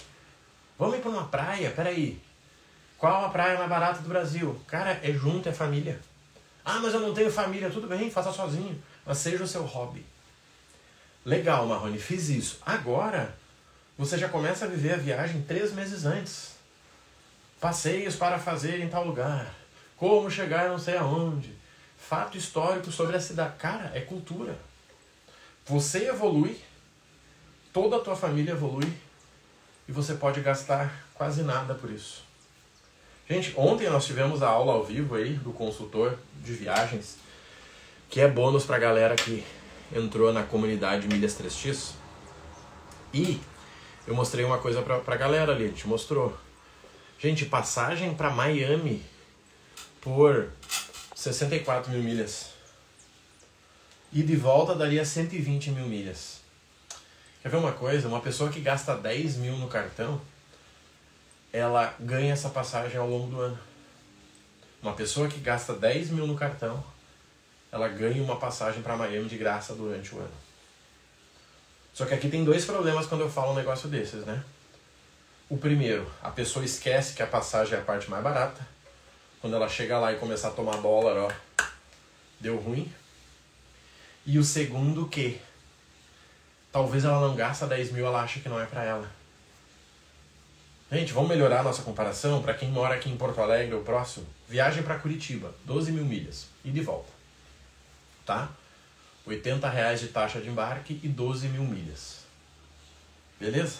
Vamos 0.77 0.97
ir 0.97 1.01
para 1.01 1.11
uma 1.11 1.27
praia? 1.27 1.71
Peraí. 1.71 2.21
Qual 2.97 3.23
a 3.23 3.29
praia 3.29 3.57
mais 3.57 3.69
barata 3.69 4.01
do 4.01 4.09
Brasil? 4.09 4.61
Cara, 4.67 4.99
é 5.01 5.13
junto, 5.13 5.47
é 5.47 5.53
família. 5.53 5.97
Ah, 6.65 6.79
mas 6.81 6.93
eu 6.93 6.99
não 6.99 7.13
tenho 7.13 7.31
família. 7.31 7.69
Tudo 7.69 7.87
bem, 7.87 8.11
faça 8.11 8.33
sozinho. 8.33 8.83
Mas 9.05 9.19
seja 9.19 9.45
o 9.45 9.47
seu 9.47 9.63
hobby. 9.63 10.05
Legal, 11.23 11.65
Marrone, 11.67 11.97
fiz 11.97 12.27
isso. 12.27 12.59
Agora, 12.65 13.33
você 13.97 14.17
já 14.17 14.27
começa 14.27 14.65
a 14.65 14.67
viver 14.67 14.95
a 14.95 14.97
viagem 14.97 15.41
três 15.43 15.71
meses 15.71 16.03
antes. 16.03 16.52
Passeios 17.63 18.17
para 18.17 18.37
fazer 18.37 18.81
em 18.81 18.89
tal 18.89 19.05
lugar. 19.05 19.55
Como 19.95 20.29
chegar 20.29 20.67
não 20.67 20.77
sei 20.77 20.97
aonde. 20.97 21.55
Fato 21.97 22.37
histórico 22.37 22.91
sobre 22.91 23.15
a 23.15 23.21
cidade. 23.21 23.55
Cara, 23.57 23.89
é 23.95 24.01
cultura. 24.01 24.59
Você 25.65 26.09
evolui, 26.09 26.59
toda 27.71 27.95
a 27.95 27.99
tua 28.01 28.17
família 28.17 28.51
evolui 28.51 28.91
e 29.87 29.93
você 29.93 30.15
pode 30.15 30.41
gastar 30.41 30.93
quase 31.13 31.41
nada 31.41 31.73
por 31.73 31.89
isso. 31.89 32.25
Gente, 33.29 33.53
ontem 33.55 33.89
nós 33.89 34.05
tivemos 34.05 34.43
a 34.43 34.49
aula 34.49 34.73
ao 34.73 34.83
vivo 34.83 35.15
aí 35.15 35.35
do 35.35 35.53
consultor 35.53 36.19
de 36.43 36.51
viagens, 36.51 37.17
que 38.09 38.19
é 38.19 38.27
bônus 38.27 38.65
para 38.65 38.75
a 38.75 38.79
galera 38.79 39.15
que 39.15 39.41
entrou 39.95 40.33
na 40.33 40.43
comunidade 40.43 41.07
Milhas 41.07 41.39
3X. 41.39 41.93
E 43.13 43.39
eu 44.05 44.13
mostrei 44.13 44.43
uma 44.43 44.57
coisa 44.57 44.81
para 44.81 45.15
a 45.15 45.17
galera 45.17 45.53
ali, 45.53 45.63
a 45.63 45.67
gente 45.69 45.87
mostrou. 45.87 46.37
Gente, 47.23 47.45
passagem 47.45 48.13
para 48.13 48.29
Miami 48.29 49.01
por 50.01 50.49
64 51.15 51.89
mil 51.89 52.03
milhas. 52.03 52.49
E 54.11 54.21
de 54.21 54.35
volta 54.35 54.75
daria 54.75 55.05
120 55.05 55.71
mil 55.71 55.85
milhas. 55.85 56.41
Quer 57.41 57.47
ver 57.47 57.55
uma 57.55 57.71
coisa? 57.71 58.09
Uma 58.09 58.19
pessoa 58.19 58.49
que 58.49 58.59
gasta 58.59 58.97
10 58.97 59.37
mil 59.37 59.55
no 59.55 59.69
cartão, 59.69 60.19
ela 61.53 61.95
ganha 61.97 62.33
essa 62.33 62.49
passagem 62.49 62.97
ao 62.97 63.07
longo 63.07 63.27
do 63.27 63.39
ano. 63.39 63.59
Uma 64.81 64.91
pessoa 64.91 65.29
que 65.29 65.39
gasta 65.39 65.73
10 65.73 66.09
mil 66.09 66.27
no 66.27 66.35
cartão, 66.35 66.83
ela 67.71 67.87
ganha 67.87 68.21
uma 68.21 68.35
passagem 68.35 68.81
para 68.81 68.97
Miami 68.97 69.29
de 69.29 69.37
graça 69.37 69.73
durante 69.73 70.13
o 70.13 70.19
ano. 70.19 70.35
Só 71.93 72.05
que 72.05 72.13
aqui 72.13 72.27
tem 72.27 72.43
dois 72.43 72.65
problemas 72.65 73.05
quando 73.05 73.21
eu 73.21 73.31
falo 73.31 73.53
um 73.53 73.55
negócio 73.55 73.87
desses, 73.87 74.25
né? 74.25 74.43
O 75.49 75.57
primeiro, 75.57 76.11
a 76.21 76.29
pessoa 76.29 76.65
esquece 76.65 77.13
que 77.13 77.21
a 77.21 77.27
passagem 77.27 77.75
é 77.75 77.81
a 77.81 77.83
parte 77.83 78.09
mais 78.09 78.23
barata. 78.23 78.65
Quando 79.41 79.55
ela 79.55 79.67
chega 79.67 79.99
lá 79.99 80.13
e 80.13 80.17
começar 80.17 80.47
a 80.47 80.51
tomar 80.51 80.77
dólar, 80.77 81.17
ó, 81.17 81.31
deu 82.39 82.57
ruim. 82.57 82.91
E 84.25 84.39
o 84.39 84.43
segundo, 84.43 85.07
que 85.07 85.39
talvez 86.71 87.03
ela 87.03 87.27
não 87.27 87.35
gasta 87.35 87.67
10 87.67 87.91
mil, 87.91 88.05
ela 88.05 88.21
acha 88.21 88.39
que 88.39 88.47
não 88.47 88.59
é 88.59 88.65
para 88.65 88.83
ela. 88.83 89.11
Gente, 90.91 91.11
vamos 91.11 91.29
melhorar 91.29 91.59
a 91.59 91.63
nossa 91.63 91.81
comparação 91.81 92.41
para 92.41 92.53
quem 92.53 92.69
mora 92.69 92.95
aqui 92.95 93.09
em 93.09 93.17
Porto 93.17 93.41
Alegre 93.41 93.73
ou 93.73 93.83
próximo. 93.83 94.25
Viagem 94.47 94.83
para 94.83 94.99
Curitiba, 94.99 95.53
12 95.65 95.91
mil 95.91 96.05
milhas 96.05 96.47
e 96.63 96.71
de 96.71 96.81
volta. 96.81 97.11
Tá? 98.25 98.49
80 99.25 99.69
reais 99.69 99.99
de 99.99 100.07
taxa 100.07 100.39
de 100.39 100.49
embarque 100.49 100.99
e 101.03 101.07
12 101.07 101.47
mil 101.49 101.63
milhas. 101.63 102.19
Beleza? 103.39 103.79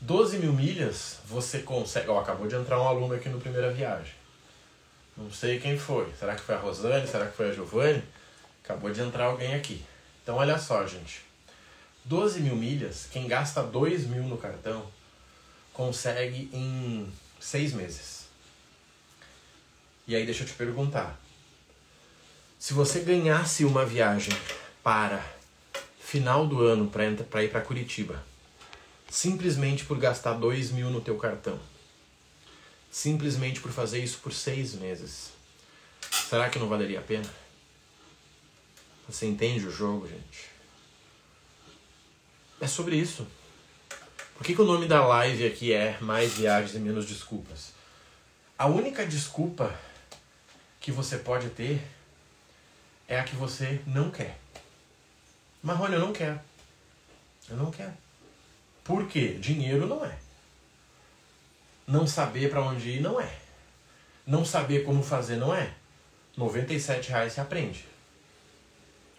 12 0.00 0.38
mil 0.38 0.52
milhas 0.52 1.18
você 1.26 1.60
consegue. 1.60 2.08
Ó, 2.08 2.18
acabou 2.18 2.46
de 2.46 2.54
entrar 2.54 2.80
um 2.80 2.88
aluno 2.88 3.14
aqui 3.14 3.28
no 3.28 3.40
primeira 3.40 3.72
viagem. 3.72 4.14
Não 5.16 5.30
sei 5.30 5.58
quem 5.60 5.78
foi. 5.78 6.10
Será 6.18 6.34
que 6.34 6.42
foi 6.42 6.54
a 6.54 6.58
Rosane? 6.58 7.06
Será 7.06 7.26
que 7.26 7.36
foi 7.36 7.50
a 7.50 7.52
Giovanni? 7.52 8.02
Acabou 8.64 8.90
de 8.90 9.00
entrar 9.00 9.26
alguém 9.26 9.54
aqui. 9.54 9.84
Então 10.22 10.36
olha 10.36 10.58
só, 10.58 10.86
gente. 10.86 11.22
12 12.04 12.40
mil 12.40 12.56
milhas, 12.56 13.06
quem 13.12 13.28
gasta 13.28 13.62
2 13.62 14.06
mil 14.06 14.22
no 14.22 14.38
cartão 14.38 14.86
consegue 15.72 16.48
em 16.52 17.12
seis 17.38 17.72
meses. 17.72 18.26
E 20.06 20.16
aí 20.16 20.24
deixa 20.24 20.42
eu 20.42 20.46
te 20.46 20.54
perguntar. 20.54 21.20
Se 22.58 22.72
você 22.74 23.00
ganhasse 23.00 23.64
uma 23.64 23.84
viagem 23.84 24.32
para 24.82 25.22
final 26.00 26.46
do 26.46 26.62
ano 26.62 26.88
para 26.88 27.44
ir 27.44 27.50
para 27.50 27.60
Curitiba, 27.60 28.22
simplesmente 29.10 29.84
por 29.84 29.98
gastar 29.98 30.34
dois 30.34 30.70
mil 30.70 30.88
no 30.88 31.00
teu 31.00 31.18
cartão, 31.18 31.58
simplesmente 32.90 33.60
por 33.60 33.72
fazer 33.72 34.02
isso 34.02 34.18
por 34.18 34.32
seis 34.32 34.74
meses, 34.74 35.32
será 36.28 36.48
que 36.48 36.58
não 36.58 36.68
valeria 36.68 37.00
a 37.00 37.02
pena? 37.02 37.28
Você 39.08 39.26
entende 39.26 39.66
o 39.66 39.70
jogo, 39.70 40.08
gente? 40.08 40.48
É 42.60 42.68
sobre 42.68 42.94
isso. 42.94 43.26
Por 44.36 44.46
que, 44.46 44.54
que 44.54 44.62
o 44.62 44.64
nome 44.64 44.86
da 44.86 45.04
live 45.04 45.46
aqui 45.46 45.72
é 45.72 45.98
Mais 46.00 46.34
Viagens 46.34 46.74
e 46.74 46.78
Menos 46.78 47.06
Desculpas? 47.06 47.72
A 48.56 48.66
única 48.66 49.04
desculpa 49.04 49.76
que 50.80 50.92
você 50.92 51.18
pode 51.18 51.50
ter 51.50 51.82
é 53.08 53.18
a 53.18 53.24
que 53.24 53.34
você 53.34 53.82
não 53.86 54.10
quer. 54.10 54.38
Marrone, 55.62 55.94
eu 55.94 56.00
não 56.00 56.12
quero. 56.12 56.40
Eu 57.48 57.56
não 57.56 57.70
quero. 57.70 57.92
Por 58.90 59.06
quê? 59.06 59.36
Dinheiro 59.40 59.86
não 59.86 60.04
é. 60.04 60.18
Não 61.86 62.08
saber 62.08 62.50
para 62.50 62.60
onde 62.60 62.90
ir 62.90 63.00
não 63.00 63.20
é. 63.20 63.32
Não 64.26 64.44
saber 64.44 64.82
como 64.82 65.00
fazer 65.00 65.36
não 65.36 65.54
é. 65.54 65.70
97 66.36 67.10
reais 67.10 67.32
você 67.32 67.40
aprende. 67.40 67.84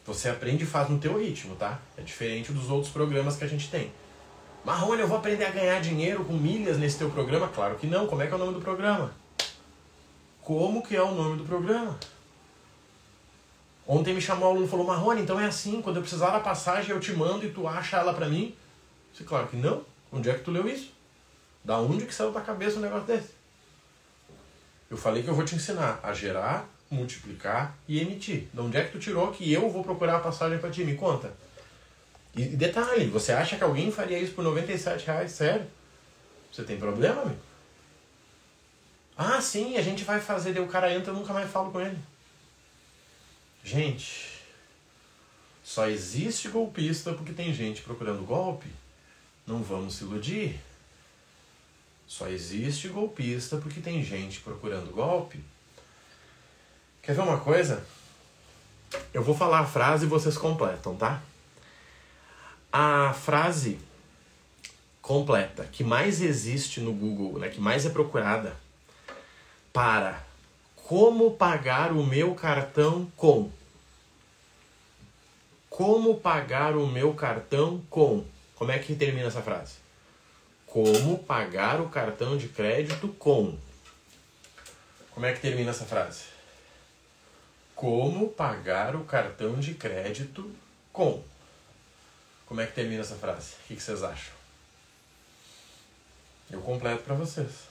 Você 0.05 0.27
aprende 0.27 0.65
e 0.65 0.67
faz 0.67 0.89
no 0.89 0.99
teu 0.99 1.17
ritmo, 1.17 1.55
tá? 1.55 1.79
É 1.97 2.01
diferente 2.01 2.51
dos 2.51 2.69
outros 2.69 2.91
programas 2.91 3.37
que 3.37 3.45
a 3.45 3.47
gente 3.47 3.69
tem. 3.69 3.93
Marrone, 4.65 5.03
eu 5.03 5.07
vou 5.07 5.17
aprender 5.17 5.45
a 5.45 5.51
ganhar 5.51 5.79
dinheiro 5.79 6.25
com 6.25 6.33
milhas 6.33 6.77
nesse 6.77 6.97
teu 6.97 7.09
programa? 7.09 7.47
Claro 7.47 7.77
que 7.77 7.87
não. 7.87 8.07
Como 8.07 8.21
é 8.21 8.27
que 8.27 8.33
é 8.33 8.35
o 8.35 8.39
nome 8.39 8.55
do 8.55 8.61
programa? 8.61 9.13
Como 10.41 10.83
que 10.83 10.97
é 10.97 11.01
o 11.01 11.15
nome 11.15 11.37
do 11.37 11.45
programa? 11.45 11.97
Ontem 13.87 14.13
me 14.13 14.19
chamou 14.19 14.49
um 14.49 14.51
aluno 14.51 14.65
e 14.65 14.69
falou, 14.69 14.85
Marrone, 14.85 15.21
então 15.21 15.39
é 15.39 15.45
assim, 15.45 15.81
quando 15.81 15.95
eu 15.95 16.01
precisar 16.01 16.31
da 16.31 16.41
passagem 16.41 16.91
eu 16.91 16.99
te 16.99 17.13
mando 17.13 17.45
e 17.45 17.51
tu 17.51 17.65
acha 17.65 17.95
ela 17.95 18.13
pra 18.13 18.27
mim? 18.27 18.53
Disse, 19.11 19.23
claro 19.23 19.47
que 19.47 19.57
não. 19.57 19.85
Onde 20.11 20.29
é 20.29 20.33
que 20.33 20.43
tu 20.43 20.51
leu 20.51 20.67
isso? 20.67 20.93
Da 21.63 21.77
onde 21.79 22.05
que 22.05 22.13
saiu 22.13 22.31
da 22.31 22.41
cabeça 22.41 22.77
um 22.77 22.81
negócio 22.81 23.07
desse? 23.07 23.29
Eu 24.89 24.97
falei 24.97 25.23
que 25.23 25.29
eu 25.29 25.35
vou 25.35 25.45
te 25.45 25.55
ensinar 25.55 25.99
a 26.03 26.13
gerar, 26.13 26.67
multiplicar 26.89 27.77
e 27.87 27.99
emitir. 27.99 28.47
De 28.53 28.59
onde 28.59 28.77
é 28.77 28.83
que 28.83 28.91
tu 28.91 28.99
tirou 28.99 29.31
que 29.31 29.51
eu 29.51 29.69
vou 29.69 29.83
procurar 29.83 30.17
a 30.17 30.19
passagem 30.19 30.59
para 30.59 30.69
ti? 30.69 30.83
Me 30.83 30.95
conta. 30.95 31.33
E 32.35 32.43
detalhe, 32.43 33.07
você 33.07 33.31
acha 33.31 33.57
que 33.57 33.63
alguém 33.63 33.91
faria 33.91 34.19
isso 34.19 34.33
por 34.33 34.43
97 34.43 35.05
reais? 35.05 35.31
Sério? 35.31 35.65
Você 36.51 36.63
tem 36.63 36.77
problema, 36.77 37.21
amigo? 37.21 37.39
Ah, 39.17 39.39
sim, 39.39 39.77
a 39.77 39.81
gente 39.81 40.03
vai 40.03 40.19
fazer, 40.19 40.53
daí 40.53 40.63
o 40.63 40.67
cara 40.67 40.93
entra 40.93 41.11
eu 41.11 41.15
nunca 41.15 41.33
mais 41.33 41.49
falo 41.49 41.71
com 41.71 41.79
ele. 41.79 41.97
Gente, 43.63 44.41
só 45.63 45.87
existe 45.87 46.49
golpista 46.49 47.13
porque 47.13 47.31
tem 47.31 47.53
gente 47.53 47.81
procurando 47.81 48.25
golpe. 48.25 48.67
Não 49.45 49.63
vamos 49.63 49.95
se 49.95 50.03
iludir. 50.03 50.59
Só 52.07 52.27
existe 52.27 52.87
golpista 52.87 53.57
porque 53.57 53.79
tem 53.79 54.03
gente 54.03 54.41
procurando 54.41 54.91
golpe. 54.91 55.43
Quer 57.01 57.15
ver 57.15 57.21
uma 57.21 57.39
coisa? 57.39 57.85
Eu 59.13 59.23
vou 59.23 59.35
falar 59.35 59.59
a 59.59 59.65
frase 59.65 60.05
e 60.05 60.09
vocês 60.09 60.37
completam, 60.37 60.95
tá? 60.95 61.21
a 62.71 63.13
frase 63.13 63.79
completa 65.01 65.65
que 65.65 65.83
mais 65.83 66.21
existe 66.21 66.79
no 66.79 66.93
Google, 66.93 67.39
né, 67.39 67.49
que 67.49 67.59
mais 67.59 67.85
é 67.85 67.89
procurada 67.89 68.55
para 69.73 70.23
como 70.75 71.31
pagar 71.31 71.91
o 71.91 72.05
meu 72.05 72.33
cartão 72.33 73.11
com. 73.17 73.51
Como 75.69 76.15
pagar 76.15 76.75
o 76.75 76.87
meu 76.87 77.13
cartão 77.13 77.81
com. 77.89 78.23
Como 78.61 78.71
é 78.71 78.77
que 78.77 78.93
termina 78.93 79.27
essa 79.27 79.41
frase? 79.41 79.77
Como 80.67 81.17
pagar 81.17 81.81
o 81.81 81.89
cartão 81.89 82.37
de 82.37 82.47
crédito 82.47 83.07
com. 83.07 83.57
Como 85.09 85.25
é 85.25 85.33
que 85.33 85.39
termina 85.39 85.71
essa 85.71 85.83
frase? 85.83 86.25
Como 87.73 88.29
pagar 88.29 88.95
o 88.95 89.03
cartão 89.03 89.59
de 89.59 89.73
crédito 89.73 90.55
com. 90.93 91.23
Como 92.45 92.61
é 92.61 92.67
que 92.67 92.73
termina 92.73 93.01
essa 93.01 93.15
frase? 93.15 93.55
O 93.55 93.67
que, 93.67 93.81
vocês 93.81 94.03
acham? 94.03 94.35
Eu 96.51 96.61
completo 96.61 97.01
para 97.01 97.15
vocês. 97.15 97.63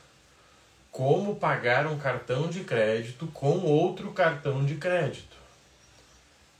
Como 0.90 1.36
pagar 1.36 1.86
um 1.86 2.00
cartão 2.00 2.50
de 2.50 2.64
crédito 2.64 3.28
com 3.28 3.60
outro 3.60 4.12
cartão 4.12 4.66
de 4.66 4.74
crédito? 4.74 5.36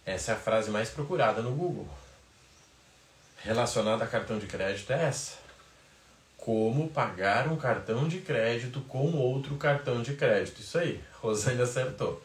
Essa 0.07 0.31
é 0.31 0.35
a 0.37 0.39
frase 0.39 0.71
mais 0.71 0.89
procurada 0.89 1.43
no 1.43 1.51
Google. 1.51 2.00
Relacionada 3.43 4.05
a 4.05 4.07
cartão 4.07 4.39
de 4.39 4.47
crédito 4.47 4.93
é 4.93 5.05
essa. 5.05 5.39
Como 6.37 6.89
pagar 6.89 7.49
um 7.49 7.57
cartão 7.57 8.07
de 8.07 8.21
crédito 8.21 8.81
com 8.83 9.13
outro 9.17 9.57
cartão 9.57 10.03
de 10.03 10.15
crédito. 10.15 10.61
Isso 10.61 10.79
aí, 10.79 11.03
Rosane 11.21 11.61
acertou. 11.61 12.23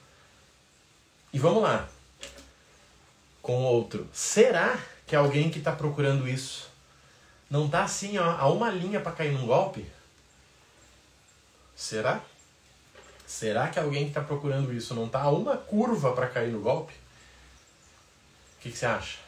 E 1.32 1.40
vamos 1.40 1.64
lá. 1.64 1.88
Com 3.42 3.64
outro. 3.64 4.10
Será 4.12 4.78
que 5.08 5.16
alguém 5.16 5.50
que 5.50 5.60
está 5.60 5.72
procurando 5.72 6.28
isso 6.28 6.70
não 7.50 7.68
está 7.68 7.84
assim 7.84 8.18
ó, 8.18 8.32
a 8.32 8.50
uma 8.50 8.70
linha 8.70 9.00
para 9.00 9.12
cair 9.12 9.32
num 9.32 9.46
golpe? 9.46 9.86
Será? 11.76 12.22
Será 13.26 13.70
que 13.70 13.80
alguém 13.80 14.04
que 14.04 14.10
está 14.10 14.22
procurando 14.22 14.74
isso 14.74 14.94
não 14.94 15.06
está 15.06 15.22
a 15.22 15.30
uma 15.30 15.58
curva 15.58 16.14
para 16.14 16.28
cair 16.28 16.52
no 16.52 16.62
golpe? 16.62 16.94
O 18.58 18.62
que, 18.62 18.72
que 18.72 18.78
você 18.78 18.86
acha? 18.86 19.25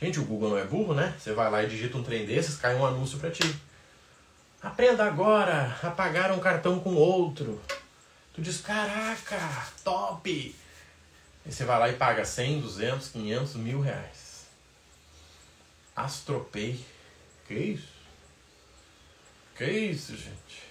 Gente, 0.00 0.20
o 0.20 0.24
Google 0.24 0.50
não 0.50 0.58
é 0.58 0.64
burro, 0.64 0.94
né? 0.94 1.14
Você 1.18 1.32
vai 1.32 1.50
lá 1.50 1.62
e 1.62 1.68
digita 1.68 1.98
um 1.98 2.04
trem 2.04 2.24
desses, 2.24 2.56
cai 2.56 2.74
um 2.76 2.86
anúncio 2.86 3.18
para 3.18 3.30
ti. 3.30 3.56
Aprenda 4.62 5.04
agora 5.04 5.76
a 5.82 5.90
pagar 5.90 6.30
um 6.30 6.38
cartão 6.38 6.78
com 6.78 6.94
outro. 6.94 7.60
Tu 8.32 8.40
diz, 8.40 8.60
caraca, 8.60 9.66
top! 9.82 10.54
E 11.44 11.52
você 11.52 11.64
vai 11.64 11.78
lá 11.78 11.88
e 11.88 11.94
paga 11.94 12.24
100, 12.24 12.60
200, 12.60 13.08
500, 13.08 13.54
mil 13.56 13.80
reais. 13.80 14.46
Astropay. 15.96 16.78
Que 17.46 17.54
isso? 17.54 17.88
Que 19.56 19.64
isso, 19.64 20.16
gente? 20.16 20.62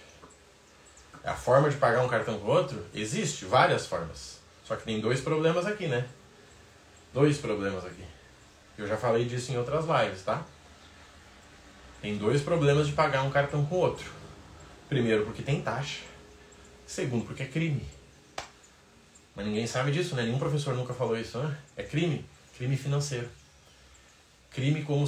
A 1.22 1.34
forma 1.34 1.68
de 1.68 1.76
pagar 1.76 2.02
um 2.02 2.08
cartão 2.08 2.38
com 2.38 2.46
outro? 2.46 2.86
Existe 2.94 3.44
várias 3.44 3.86
formas. 3.86 4.38
Só 4.64 4.76
que 4.76 4.84
tem 4.84 5.00
dois 5.00 5.20
problemas 5.20 5.66
aqui, 5.66 5.86
né? 5.86 6.08
Dois 7.12 7.36
problemas 7.36 7.84
aqui. 7.84 8.17
Eu 8.78 8.86
já 8.86 8.96
falei 8.96 9.24
disso 9.26 9.52
em 9.52 9.58
outras 9.58 9.84
lives, 9.84 10.22
tá? 10.22 10.46
Tem 12.00 12.16
dois 12.16 12.40
problemas 12.40 12.86
de 12.86 12.92
pagar 12.92 13.22
um 13.24 13.30
cartão 13.30 13.66
com 13.66 13.74
o 13.74 13.78
outro. 13.78 14.10
Primeiro, 14.88 15.24
porque 15.24 15.42
tem 15.42 15.60
taxa. 15.60 16.00
Segundo, 16.86 17.26
porque 17.26 17.42
é 17.42 17.46
crime. 17.46 17.84
Mas 19.34 19.44
ninguém 19.44 19.66
sabe 19.66 19.90
disso, 19.90 20.14
né? 20.14 20.22
Nenhum 20.22 20.38
professor 20.38 20.74
nunca 20.74 20.94
falou 20.94 21.18
isso, 21.18 21.38
né? 21.38 21.58
É 21.76 21.82
crime. 21.82 22.24
Crime 22.56 22.76
financeiro 22.76 23.28
crime, 24.58 24.82
como, 24.82 25.06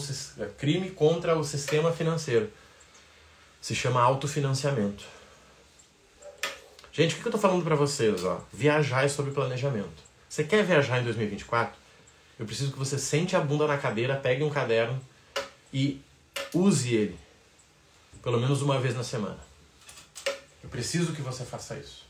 crime 0.59 0.91
contra 0.91 1.37
o 1.37 1.45
sistema 1.45 1.93
financeiro. 1.93 2.51
Se 3.61 3.75
chama 3.75 4.01
autofinanciamento. 4.01 5.05
Gente, 6.93 7.15
o 7.15 7.19
que 7.19 7.27
eu 7.27 7.31
estou 7.31 7.41
falando 7.41 7.65
para 7.65 7.75
vocês? 7.75 8.25
Ó? 8.25 8.41
Viajar 8.53 9.05
é 9.05 9.09
sobre 9.09 9.33
planejamento. 9.33 10.03
Você 10.29 10.45
quer 10.45 10.65
viajar 10.65 11.01
em 11.01 11.05
2024? 11.05 11.79
Eu 12.41 12.47
preciso 12.47 12.73
que 12.73 12.79
você 12.79 12.99
sente 12.99 13.37
a 13.37 13.41
bunda 13.41 13.67
na 13.67 13.77
cadeira, 13.77 14.17
pegue 14.17 14.43
um 14.43 14.49
caderno 14.49 14.99
e 15.71 16.01
use 16.55 16.95
ele. 16.95 17.19
pelo 18.23 18.41
menos 18.41 18.63
uma 18.63 18.81
vez 18.81 18.97
na 18.97 19.05
semana. 19.05 19.39
Eu 20.63 20.71
preciso 20.71 21.13
que 21.13 21.21
você 21.21 21.45
faça 21.45 21.77
isso. 21.77 22.07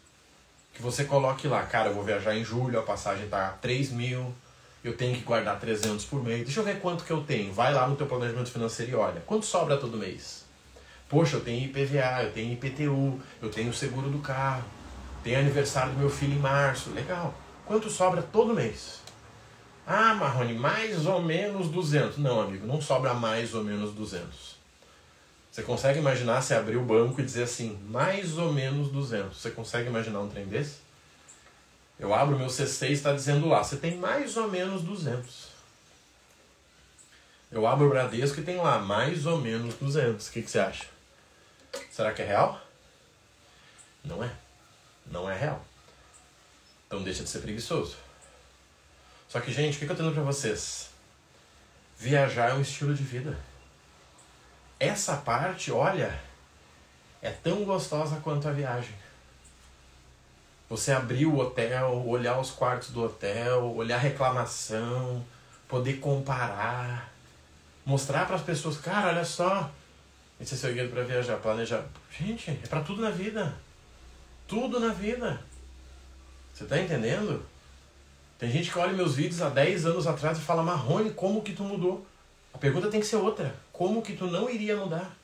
Que 0.72 0.80
você 0.80 1.04
coloque 1.04 1.48
lá, 1.48 1.64
cara, 1.64 1.88
eu 1.88 1.94
vou 1.94 2.04
viajar 2.04 2.36
em 2.36 2.44
julho, 2.44 2.78
a 2.78 2.82
passagem 2.84 3.28
tá 3.28 3.58
3 3.60 3.90
mil, 3.90 4.32
eu 4.84 4.96
tenho 4.96 5.16
que 5.16 5.22
guardar 5.22 5.58
300 5.58 6.04
por 6.04 6.22
mês. 6.22 6.44
Deixa 6.44 6.60
eu 6.60 6.64
ver 6.64 6.78
quanto 6.78 7.02
que 7.02 7.10
eu 7.10 7.24
tenho. 7.24 7.52
Vai 7.52 7.74
lá 7.74 7.88
no 7.88 7.96
teu 7.96 8.06
planejamento 8.06 8.52
financeiro 8.52 8.92
e 8.92 8.94
olha, 8.94 9.20
quanto 9.26 9.44
sobra 9.44 9.76
todo 9.78 9.98
mês? 9.98 10.44
Poxa, 11.08 11.38
eu 11.38 11.40
tenho 11.40 11.64
IPVA, 11.64 12.22
eu 12.22 12.32
tenho 12.32 12.52
IPTU, 12.52 13.20
eu 13.42 13.50
tenho 13.50 13.70
o 13.70 13.74
seguro 13.74 14.08
do 14.08 14.20
carro, 14.20 14.62
tem 15.24 15.34
aniversário 15.34 15.92
do 15.92 15.98
meu 15.98 16.08
filho 16.08 16.34
em 16.34 16.38
março. 16.38 16.90
Legal. 16.90 17.34
Quanto 17.66 17.90
sobra 17.90 18.22
todo 18.22 18.54
mês? 18.54 19.00
Ah, 19.86 20.14
Marrone, 20.14 20.54
mais 20.54 21.06
ou 21.06 21.20
menos 21.20 21.68
200. 21.68 22.18
Não, 22.18 22.40
amigo, 22.40 22.66
não 22.66 22.80
sobra 22.80 23.14
mais 23.14 23.54
ou 23.54 23.64
menos 23.64 23.92
200. 23.92 24.56
Você 25.50 25.62
consegue 25.62 25.98
imaginar 25.98 26.42
se 26.42 26.54
abrir 26.54 26.76
o 26.76 26.84
banco 26.84 27.20
e 27.20 27.24
dizer 27.24 27.42
assim, 27.42 27.76
mais 27.88 28.38
ou 28.38 28.52
menos 28.52 28.88
200? 28.88 29.36
Você 29.36 29.50
consegue 29.50 29.88
imaginar 29.88 30.20
um 30.20 30.28
trem 30.28 30.46
desse? 30.46 30.76
Eu 31.98 32.14
abro 32.14 32.38
meu 32.38 32.46
C6 32.46 32.88
e 32.88 32.92
está 32.92 33.12
dizendo 33.12 33.48
lá, 33.48 33.62
você 33.62 33.76
tem 33.76 33.96
mais 33.96 34.36
ou 34.36 34.48
menos 34.48 34.82
200. 34.82 35.50
Eu 37.50 37.66
abro 37.66 37.86
o 37.86 37.90
Bradesco 37.90 38.40
e 38.40 38.44
tem 38.44 38.56
lá 38.56 38.78
mais 38.78 39.26
ou 39.26 39.38
menos 39.38 39.74
200. 39.74 40.26
O 40.26 40.32
que, 40.32 40.42
que 40.42 40.50
você 40.50 40.60
acha? 40.60 40.86
Será 41.90 42.12
que 42.12 42.22
é 42.22 42.26
real? 42.26 42.60
Não 44.04 44.22
é. 44.22 44.30
Não 45.06 45.28
é 45.28 45.36
real. 45.36 45.64
Então 46.86 47.02
deixa 47.02 47.24
de 47.24 47.28
ser 47.28 47.40
preguiçoso. 47.40 47.96
Só 49.30 49.40
que, 49.40 49.52
gente, 49.52 49.76
o 49.76 49.78
que 49.78 49.84
eu 49.84 49.88
tô 49.90 50.02
dizendo 50.02 50.14
pra 50.14 50.24
vocês? 50.24 50.90
Viajar 51.96 52.50
é 52.50 52.54
um 52.54 52.60
estilo 52.60 52.92
de 52.92 53.04
vida. 53.04 53.38
Essa 54.80 55.16
parte, 55.16 55.70
olha, 55.70 56.20
é 57.22 57.30
tão 57.30 57.64
gostosa 57.64 58.16
quanto 58.24 58.48
a 58.48 58.50
viagem. 58.50 58.92
Você 60.68 60.90
abrir 60.90 61.26
o 61.26 61.38
hotel, 61.38 62.04
olhar 62.08 62.40
os 62.40 62.50
quartos 62.50 62.90
do 62.90 63.04
hotel, 63.04 63.72
olhar 63.76 63.98
reclamação, 63.98 65.24
poder 65.68 66.00
comparar, 66.00 67.12
mostrar 67.86 68.26
para 68.26 68.34
as 68.34 68.42
pessoas, 68.42 68.78
cara, 68.78 69.10
olha 69.10 69.24
só, 69.24 69.70
esse 70.40 70.54
é 70.54 70.56
seu 70.56 70.74
guia 70.74 70.88
para 70.88 71.04
viajar, 71.04 71.36
planejar. 71.36 71.84
Gente, 72.10 72.50
é 72.50 72.66
para 72.66 72.80
tudo 72.80 73.00
na 73.00 73.10
vida. 73.10 73.54
Tudo 74.48 74.80
na 74.80 74.92
vida. 74.92 75.40
Você 76.52 76.64
tá 76.64 76.80
entendendo? 76.80 77.48
Tem 78.40 78.50
gente 78.50 78.70
que 78.70 78.78
olha 78.78 78.94
meus 78.94 79.16
vídeos 79.16 79.42
há 79.42 79.50
10 79.50 79.84
anos 79.84 80.06
atrás 80.06 80.38
e 80.38 80.40
fala, 80.40 80.62
Marrone, 80.62 81.10
como 81.10 81.42
que 81.42 81.52
tu 81.52 81.62
mudou? 81.62 82.06
A 82.54 82.56
pergunta 82.58 82.88
tem 82.88 82.98
que 82.98 83.06
ser 83.06 83.16
outra. 83.16 83.54
Como 83.70 84.00
que 84.00 84.16
tu 84.16 84.26
não 84.28 84.48
iria 84.48 84.74
mudar? 84.74 85.14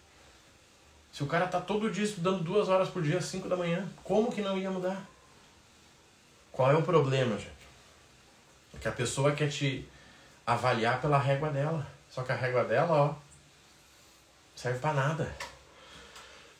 Se 1.10 1.22
o 1.22 1.26
cara 1.26 1.46
tá 1.46 1.58
todo 1.58 1.90
dia 1.90 2.04
estudando 2.04 2.44
duas 2.44 2.68
horas 2.68 2.90
por 2.90 3.02
dia, 3.02 3.16
às 3.16 3.24
5 3.24 3.48
da 3.48 3.56
manhã, 3.56 3.88
como 4.04 4.30
que 4.30 4.42
não 4.42 4.58
ia 4.58 4.70
mudar? 4.70 5.02
Qual 6.52 6.70
é 6.70 6.76
o 6.76 6.82
problema, 6.82 7.38
gente? 7.38 7.50
É 8.74 8.78
que 8.78 8.86
a 8.86 8.92
pessoa 8.92 9.32
quer 9.32 9.48
te 9.48 9.88
avaliar 10.46 11.00
pela 11.00 11.16
régua 11.16 11.48
dela. 11.48 11.86
Só 12.10 12.22
que 12.22 12.32
a 12.32 12.36
régua 12.36 12.64
dela, 12.64 12.92
ó, 12.92 13.14
serve 14.54 14.78
para 14.78 14.92
nada. 14.92 15.34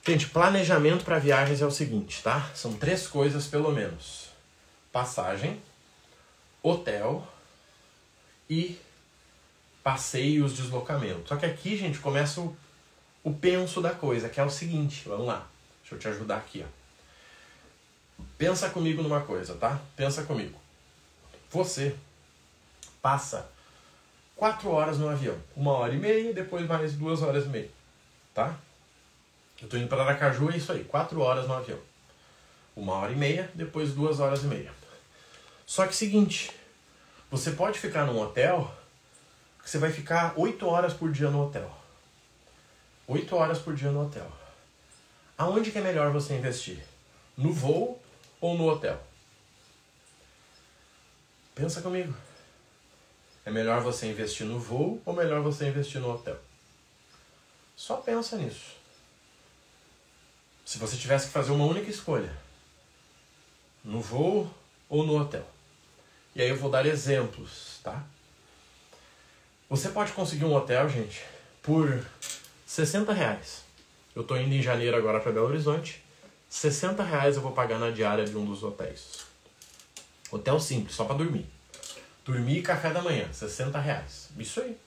Gente, 0.02 0.30
planejamento 0.30 1.04
para 1.04 1.18
viagens 1.18 1.60
é 1.60 1.66
o 1.66 1.70
seguinte, 1.70 2.22
tá? 2.22 2.50
São 2.54 2.72
três 2.72 3.06
coisas 3.06 3.46
pelo 3.46 3.70
menos: 3.72 4.30
passagem, 4.90 5.60
hotel 6.68 7.26
e 8.48 8.78
passeios, 9.82 10.56
deslocamento. 10.56 11.28
Só 11.28 11.36
que 11.36 11.46
aqui, 11.46 11.76
gente, 11.76 11.98
começa 11.98 12.40
o, 12.40 12.56
o 13.22 13.32
penso 13.32 13.80
da 13.80 13.90
coisa, 13.90 14.28
que 14.28 14.40
é 14.40 14.44
o 14.44 14.50
seguinte, 14.50 15.08
vamos 15.08 15.26
lá. 15.26 15.46
Deixa 15.80 15.94
eu 15.94 15.98
te 15.98 16.08
ajudar 16.08 16.38
aqui, 16.38 16.64
ó. 16.66 18.22
Pensa 18.38 18.70
comigo 18.70 19.02
numa 19.02 19.20
coisa, 19.20 19.54
tá? 19.54 19.80
Pensa 19.94 20.22
comigo. 20.24 20.58
Você 21.50 21.94
passa 23.00 23.48
quatro 24.34 24.70
horas 24.70 24.98
no 24.98 25.08
avião, 25.08 25.38
uma 25.54 25.72
hora 25.72 25.94
e 25.94 25.98
meia, 25.98 26.32
depois 26.32 26.66
mais 26.66 26.94
duas 26.94 27.22
horas 27.22 27.46
e 27.46 27.48
meia 27.48 27.76
tá? 28.36 28.54
Eu 29.60 29.66
tô 29.66 29.78
indo 29.78 29.88
para 29.88 30.02
Aracaju, 30.02 30.50
é 30.50 30.58
isso 30.58 30.70
aí, 30.70 30.84
quatro 30.84 31.20
horas 31.22 31.48
no 31.48 31.54
avião. 31.54 31.78
Uma 32.76 32.92
hora 32.92 33.12
e 33.12 33.16
meia, 33.16 33.50
depois 33.54 33.94
duas 33.94 34.20
horas 34.20 34.44
e 34.44 34.46
meia. 34.46 34.70
Só 35.66 35.84
que 35.84 35.96
seguinte, 35.96 36.52
você 37.28 37.50
pode 37.50 37.80
ficar 37.80 38.06
num 38.06 38.20
hotel 38.20 38.72
que 39.60 39.68
você 39.68 39.78
vai 39.78 39.90
ficar 39.90 40.32
oito 40.38 40.64
horas 40.64 40.94
por 40.94 41.10
dia 41.10 41.28
no 41.28 41.44
hotel. 41.44 41.68
Oito 43.08 43.34
horas 43.34 43.58
por 43.58 43.74
dia 43.74 43.90
no 43.90 44.06
hotel. 44.06 44.30
Aonde 45.36 45.72
que 45.72 45.78
é 45.78 45.80
melhor 45.80 46.12
você 46.12 46.36
investir? 46.36 46.82
No 47.36 47.52
voo 47.52 48.00
ou 48.40 48.56
no 48.56 48.68
hotel? 48.70 49.02
Pensa 51.52 51.82
comigo. 51.82 52.14
É 53.44 53.50
melhor 53.50 53.80
você 53.80 54.06
investir 54.06 54.46
no 54.46 54.60
voo 54.60 55.02
ou 55.04 55.12
melhor 55.12 55.42
você 55.42 55.68
investir 55.68 56.00
no 56.00 56.14
hotel? 56.14 56.38
Só 57.74 57.96
pensa 57.96 58.36
nisso. 58.36 58.76
Se 60.64 60.78
você 60.78 60.96
tivesse 60.96 61.26
que 61.26 61.32
fazer 61.32 61.50
uma 61.50 61.66
única 61.66 61.90
escolha, 61.90 62.36
no 63.84 64.00
voo 64.00 64.48
ou 64.88 65.04
no 65.04 65.20
hotel. 65.20 65.55
E 66.36 66.42
aí 66.42 66.50
eu 66.50 66.56
vou 66.56 66.70
dar 66.70 66.84
exemplos, 66.84 67.80
tá? 67.82 68.04
Você 69.70 69.88
pode 69.88 70.12
conseguir 70.12 70.44
um 70.44 70.52
hotel, 70.52 70.86
gente, 70.86 71.24
por 71.62 72.04
60 72.66 73.10
reais. 73.10 73.64
Eu 74.14 74.22
tô 74.22 74.36
indo 74.36 74.54
em 74.54 74.60
janeiro 74.60 74.98
agora 74.98 75.18
para 75.18 75.32
Belo 75.32 75.46
Horizonte. 75.46 76.04
60 76.50 77.02
reais 77.02 77.36
eu 77.36 77.42
vou 77.42 77.52
pagar 77.52 77.78
na 77.78 77.90
diária 77.90 78.26
de 78.26 78.36
um 78.36 78.44
dos 78.44 78.62
hotéis. 78.62 79.24
Hotel 80.30 80.60
simples, 80.60 80.94
só 80.94 81.06
para 81.06 81.16
dormir. 81.16 81.46
Dormir 82.22 82.58
e 82.58 82.62
café 82.62 82.90
da 82.90 83.00
manhã, 83.00 83.32
60 83.32 83.78
reais. 83.80 84.28
Isso 84.36 84.60
aí. 84.60 84.78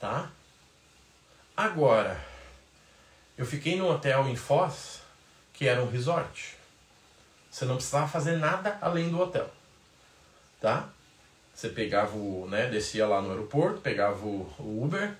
Tá? 0.00 0.30
Agora, 1.54 2.18
eu 3.36 3.44
fiquei 3.44 3.76
num 3.76 3.90
hotel 3.90 4.26
em 4.26 4.36
Foz 4.36 5.02
que 5.52 5.68
era 5.68 5.82
um 5.82 5.90
resort. 5.90 6.56
Você 7.50 7.66
não 7.66 7.76
precisava 7.76 8.08
fazer 8.08 8.38
nada 8.38 8.78
além 8.80 9.10
do 9.10 9.20
hotel, 9.20 9.50
tá? 10.64 10.88
Você 11.54 11.68
pegava 11.68 12.16
o, 12.16 12.48
né, 12.48 12.68
descia 12.70 13.06
lá 13.06 13.20
no 13.20 13.28
aeroporto, 13.28 13.82
pegava 13.82 14.24
o, 14.24 14.50
Uber, 14.82 15.14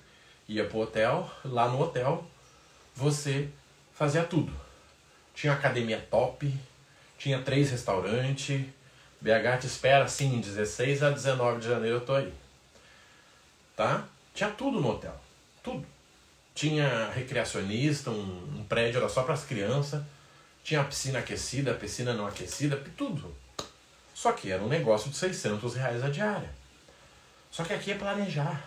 ia 0.49 0.65
pro 0.65 0.79
hotel, 0.79 1.31
lá 1.45 1.69
no 1.69 1.79
hotel 1.79 2.25
você 2.95 3.47
fazia 3.93 4.23
tudo. 4.23 4.51
Tinha 5.35 5.53
academia 5.53 6.03
top, 6.09 6.51
tinha 7.19 7.43
três 7.43 7.69
restaurantes, 7.69 8.65
BH 9.21 9.59
te 9.61 9.67
espera 9.67 10.05
assim, 10.05 10.41
16 10.41 11.03
a 11.03 11.11
19 11.11 11.59
de 11.59 11.67
janeiro 11.67 11.97
eu 11.97 12.01
tô 12.01 12.15
aí. 12.15 12.33
Tá? 13.75 14.03
Tinha 14.33 14.49
tudo 14.49 14.81
no 14.81 14.89
hotel. 14.89 15.15
Tudo. 15.61 15.85
Tinha 16.55 17.11
recreacionista, 17.11 18.09
um, 18.09 18.59
um 18.59 18.63
prédio 18.63 18.97
era 18.97 19.09
só 19.09 19.21
para 19.21 19.35
as 19.35 19.43
crianças. 19.43 20.01
Tinha 20.63 20.83
piscina 20.83 21.19
aquecida, 21.19 21.75
piscina 21.75 22.15
não 22.15 22.25
aquecida, 22.25 22.81
tudo. 22.97 23.44
Só 24.15 24.31
que 24.31 24.49
era 24.49 24.63
um 24.63 24.69
negócio 24.69 25.11
de 25.11 25.17
600 25.17 25.75
reais 25.75 26.01
a 26.01 26.09
diária. 26.09 26.49
Só 27.51 27.65
que 27.65 27.73
aqui 27.73 27.91
é 27.91 27.95
planejar. 27.95 28.65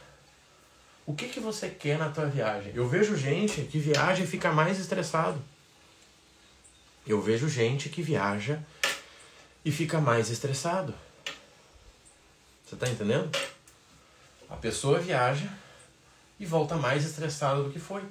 O 1.06 1.14
que, 1.14 1.26
que 1.26 1.40
você 1.40 1.70
quer 1.70 1.98
na 1.98 2.10
tua 2.10 2.26
viagem? 2.26 2.70
Eu 2.74 2.86
vejo 2.86 3.16
gente 3.16 3.62
que 3.62 3.78
viaja 3.78 4.22
e 4.22 4.26
fica 4.26 4.52
mais 4.52 4.78
estressado. 4.78 5.42
Eu 7.06 7.22
vejo 7.22 7.48
gente 7.48 7.88
que 7.88 8.02
viaja 8.02 8.62
e 9.64 9.72
fica 9.72 9.98
mais 10.02 10.28
estressado. 10.28 10.94
Você 12.66 12.74
está 12.74 12.86
entendendo? 12.86 13.30
A 14.50 14.56
pessoa 14.56 14.98
viaja 14.98 15.50
e 16.38 16.44
volta 16.44 16.76
mais 16.76 17.06
estressado 17.06 17.64
do 17.64 17.70
que 17.70 17.78
foi. 17.78 18.02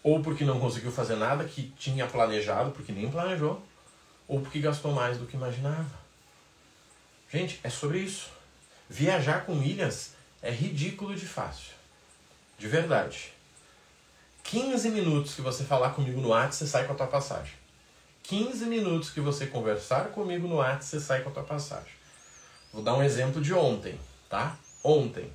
Ou 0.00 0.22
porque 0.22 0.44
não 0.44 0.60
conseguiu 0.60 0.92
fazer 0.92 1.16
nada 1.16 1.44
que 1.44 1.72
tinha 1.76 2.06
planejado, 2.06 2.70
porque 2.70 2.92
nem 2.92 3.10
planejou, 3.10 3.60
ou 4.28 4.40
porque 4.40 4.60
gastou 4.60 4.92
mais 4.92 5.16
do 5.16 5.26
que 5.26 5.36
imaginava. 5.36 5.98
Gente, 7.32 7.58
é 7.64 7.70
sobre 7.70 7.98
isso. 7.98 8.28
Viajar 8.88 9.44
com 9.44 9.54
milhas 9.54 10.12
é 10.42 10.50
ridículo 10.50 11.14
de 11.16 11.26
fácil. 11.26 11.72
De 12.58 12.68
verdade. 12.68 13.32
15 14.44 14.90
minutos 14.90 15.34
que 15.34 15.42
você 15.42 15.64
falar 15.64 15.90
comigo 15.90 16.20
no 16.20 16.28
WhatsApp, 16.28 16.56
você 16.56 16.66
sai 16.66 16.86
com 16.86 16.92
a 16.92 16.96
tua 16.96 17.06
passagem. 17.06 17.52
15 18.22 18.66
minutos 18.66 19.10
que 19.10 19.20
você 19.20 19.46
conversar 19.46 20.08
comigo 20.08 20.46
no 20.46 20.56
WhatsApp, 20.56 20.84
você 20.84 21.00
sai 21.00 21.22
com 21.22 21.30
a 21.30 21.32
tua 21.32 21.42
passagem. 21.42 21.92
Vou 22.72 22.82
dar 22.82 22.94
um 22.94 23.02
exemplo 23.02 23.40
de 23.40 23.52
ontem, 23.54 23.98
tá? 24.28 24.56
Ontem. 24.82 25.32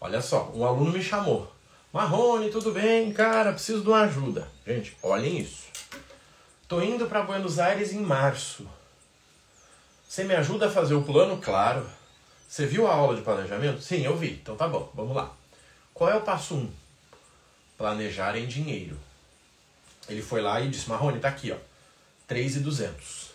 Olha 0.00 0.20
só, 0.20 0.50
um 0.54 0.64
aluno 0.64 0.92
me 0.92 1.02
chamou. 1.02 1.52
Marrone, 1.92 2.50
tudo 2.50 2.72
bem? 2.72 3.12
Cara, 3.12 3.52
preciso 3.52 3.82
de 3.82 3.88
uma 3.88 4.02
ajuda. 4.02 4.48
Gente, 4.66 4.96
olhem 5.02 5.38
isso. 5.38 5.71
Tô 6.68 6.80
indo 6.80 7.06
para 7.06 7.22
Buenos 7.22 7.58
Aires 7.58 7.92
em 7.92 8.00
março. 8.00 8.68
Você 10.08 10.24
me 10.24 10.34
ajuda 10.34 10.68
a 10.68 10.70
fazer 10.70 10.94
o 10.94 11.02
plano? 11.02 11.38
Claro. 11.38 11.86
Você 12.48 12.66
viu 12.66 12.86
a 12.86 12.94
aula 12.94 13.16
de 13.16 13.22
planejamento? 13.22 13.80
Sim, 13.80 14.02
eu 14.02 14.16
vi. 14.16 14.32
Então 14.32 14.56
tá 14.56 14.68
bom, 14.68 14.90
vamos 14.94 15.16
lá. 15.16 15.34
Qual 15.94 16.10
é 16.10 16.16
o 16.16 16.22
passo 16.22 16.54
1? 16.54 16.58
Um? 16.58 16.82
planejar 17.82 18.36
em 18.36 18.46
dinheiro. 18.46 18.96
Ele 20.08 20.22
foi 20.22 20.40
lá 20.40 20.60
e 20.60 20.68
disse: 20.68 20.88
Marrone, 20.88 21.18
tá 21.18 21.28
aqui, 21.28 21.50
ó. 21.50 21.56
3,200. 22.28 23.32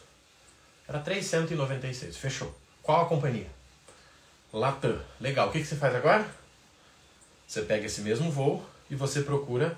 Era 0.88 1.00
396. 1.00 2.16
Fechou. 2.16 2.56
Qual 2.82 3.06
a 3.06 3.10
companhia? 3.10 3.50
Latam. 4.54 4.98
Legal. 5.20 5.50
O 5.50 5.52
que, 5.52 5.60
que 5.60 5.66
você 5.66 5.76
faz 5.76 5.94
agora? 5.94 6.26
Você 7.46 7.62
pega 7.62 7.86
esse 7.86 8.02
mesmo 8.02 8.32
voo 8.32 8.66
e 8.90 8.96
você 8.96 9.22
procura 9.22 9.78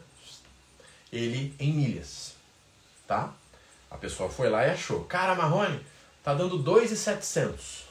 ele 1.12 1.56
em 1.60 1.74
milhas. 1.74 2.36
Tá? 3.10 3.34
A 3.90 3.98
pessoa 3.98 4.30
foi 4.30 4.52
lá 4.52 4.68
e 4.68 4.70
achou. 4.70 5.04
Cara, 5.06 5.34
Marrone, 5.34 5.84
tá 6.24 6.32
dando 6.36 6.60
2,700. 6.60 7.86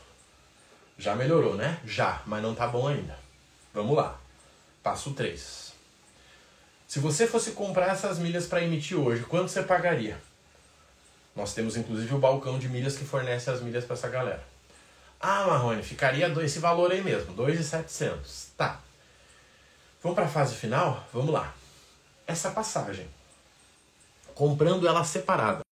Já 0.97 1.17
melhorou, 1.17 1.57
né? 1.57 1.81
Já, 1.85 2.23
mas 2.25 2.41
não 2.41 2.55
tá 2.55 2.69
bom 2.69 2.87
ainda. 2.87 3.19
Vamos 3.75 3.97
lá. 3.97 4.17
Passo 4.81 5.15
3. 5.15 5.73
Se 6.87 7.01
você 7.01 7.27
fosse 7.27 7.51
comprar 7.51 7.89
essas 7.89 8.21
milhas 8.21 8.47
para 8.47 8.63
emitir 8.63 8.97
hoje, 8.97 9.25
quanto 9.25 9.49
você 9.49 9.61
pagaria? 9.61 10.17
Nós 11.35 11.53
temos 11.53 11.77
inclusive 11.77 12.15
o 12.15 12.19
balcão 12.21 12.57
de 12.57 12.69
milhas 12.69 12.97
que 12.97 13.05
fornece 13.05 13.51
as 13.51 13.61
milhas 13.61 13.85
para 13.85 13.95
essa 13.95 14.09
galera. 14.09 14.45
Ah, 15.19 15.49
Marrone, 15.49 15.83
ficaria 15.83 16.29
esse 16.45 16.61
valor 16.61 16.93
aí 16.93 17.03
mesmo, 17.03 17.35
2,700. 17.35 18.53
Tá. 18.57 18.81
Vamos 20.01 20.15
para 20.15 20.27
a 20.27 20.31
fase 20.31 20.55
final? 20.55 21.05
Vamos 21.13 21.33
lá. 21.33 21.53
Essa 22.25 22.53
passagem, 22.53 23.09
comprando 24.39 24.87
ela 24.87 25.03
separada. 25.03 25.63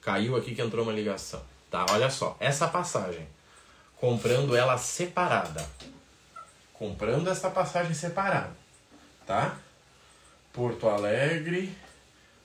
Caiu 0.00 0.36
aqui 0.36 0.54
que 0.54 0.62
entrou 0.62 0.84
uma 0.84 0.92
ligação. 0.92 1.44
Tá, 1.68 1.84
olha 1.90 2.08
só. 2.08 2.36
Essa 2.38 2.68
passagem, 2.68 3.28
comprando 3.96 4.54
ela 4.54 4.78
separada. 4.78 5.68
Comprando 6.72 7.28
essa 7.28 7.50
passagem 7.50 7.94
separada, 7.94 8.56
tá? 9.26 9.58
Porto 10.52 10.88
Alegre, 10.88 11.76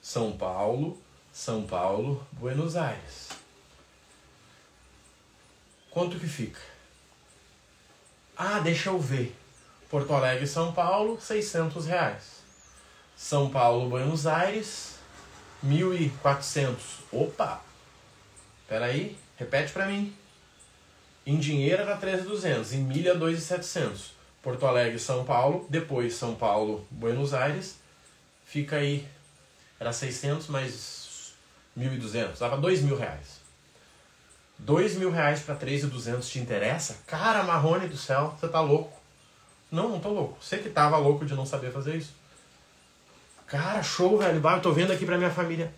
São 0.02 0.36
Paulo, 0.36 1.00
São 1.32 1.68
Paulo, 1.68 2.26
Buenos 2.32 2.76
Aires. 2.76 3.30
Quanto 5.92 6.20
que 6.20 6.28
fica? 6.28 6.62
Ah, 8.36 8.60
deixa 8.60 8.90
eu 8.90 8.98
ver. 8.98 9.41
Porto 9.92 10.14
Alegre, 10.14 10.48
São 10.48 10.72
Paulo, 10.72 11.20
600 11.20 11.86
reais. 11.86 12.44
São 13.14 13.50
Paulo, 13.50 13.90
Buenos 13.90 14.26
Aires, 14.26 14.96
1.400. 15.68 16.78
Opa! 17.12 17.62
Peraí, 18.70 19.18
repete 19.36 19.74
para 19.74 19.88
mim. 19.88 20.16
Em 21.26 21.38
dinheiro 21.38 21.82
era 21.82 21.98
13.200, 21.98 22.72
em 22.72 22.78
milha 22.78 23.14
2.700. 23.16 24.12
Porto 24.42 24.66
Alegre, 24.66 24.98
São 24.98 25.26
Paulo, 25.26 25.68
depois 25.70 26.16
São 26.16 26.36
Paulo, 26.36 26.88
Buenos 26.90 27.34
Aires, 27.34 27.76
fica 28.46 28.78
aí. 28.78 29.06
Era 29.78 29.92
600 29.92 30.48
mais 30.48 31.34
1.200, 31.78 32.40
dava 32.40 32.56
2 32.56 32.82
mil 32.84 32.98
reais. 32.98 33.42
2 34.58 34.96
mil 34.96 35.12
reais 35.12 35.42
para 35.42 35.58
3.200 35.58 36.22
te 36.32 36.40
interessa? 36.40 36.98
Cara, 37.06 37.44
Marrone 37.44 37.90
do 37.90 37.98
céu, 37.98 38.38
você 38.40 38.48
tá 38.48 38.62
louco. 38.62 39.01
Não, 39.72 39.88
não 39.88 40.00
tô 40.00 40.10
louco. 40.10 40.38
Você 40.42 40.58
que 40.58 40.70
tava 40.70 40.98
louco 40.98 41.26
de 41.26 41.34
não 41.34 41.46
saber 41.46 41.72
fazer 41.72 41.96
isso. 41.96 42.14
Cara, 43.48 43.82
show, 43.82 44.18
velho. 44.18 44.42
Eu 44.46 44.62
tô 44.62 44.74
vendo 44.74 44.92
aqui 44.92 45.06
pra 45.06 45.18
minha 45.18 45.32
família. 45.32 45.74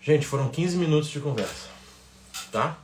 Gente, 0.00 0.26
foram 0.26 0.48
15 0.48 0.76
minutos 0.76 1.08
de 1.08 1.20
conversa. 1.20 1.68
Tá? 2.50 2.76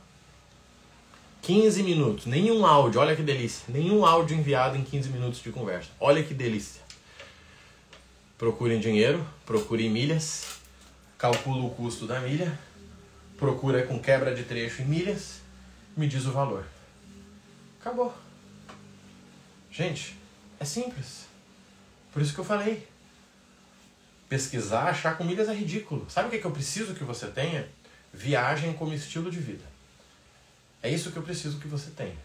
15 1.41 1.83
minutos. 1.83 2.25
Nenhum 2.25 2.65
áudio. 2.65 3.01
Olha 3.01 3.15
que 3.15 3.21
delícia. 3.21 3.65
Nenhum 3.67 4.05
áudio 4.05 4.37
enviado 4.37 4.77
em 4.77 4.83
15 4.83 5.09
minutos 5.09 5.41
de 5.41 5.51
conversa. 5.51 5.89
Olha 5.99 6.23
que 6.23 6.33
delícia. 6.33 6.81
Procurem 8.37 8.79
dinheiro, 8.79 9.25
procurem 9.45 9.89
milhas, 9.89 10.59
calcula 11.17 11.65
o 11.65 11.69
custo 11.71 12.07
da 12.07 12.21
milha, 12.21 12.57
procura 13.37 13.85
com 13.85 13.99
quebra 13.99 14.33
de 14.33 14.43
trecho 14.43 14.81
em 14.81 14.85
milhas, 14.85 15.41
me 15.97 16.07
diz 16.07 16.25
o 16.25 16.31
valor. 16.31 16.63
Acabou. 17.81 18.13
Gente, 19.79 20.17
é 20.59 20.65
simples. 20.65 21.25
Por 22.11 22.21
isso 22.21 22.33
que 22.33 22.39
eu 22.39 22.43
falei. 22.43 22.85
Pesquisar, 24.27 24.89
achar 24.89 25.17
com 25.17 25.23
milhas 25.23 25.47
é 25.47 25.53
ridículo. 25.53 26.05
Sabe 26.09 26.27
o 26.27 26.31
que, 26.31 26.35
é 26.35 26.39
que 26.41 26.45
eu 26.45 26.51
preciso 26.51 26.93
que 26.93 27.05
você 27.05 27.27
tenha? 27.27 27.65
Viagem 28.13 28.73
como 28.73 28.93
estilo 28.93 29.31
de 29.31 29.39
vida. 29.39 29.63
É 30.83 30.89
isso 30.89 31.13
que 31.13 31.17
eu 31.17 31.23
preciso 31.23 31.59
que 31.59 31.67
você 31.69 31.91
tenha. 31.91 32.17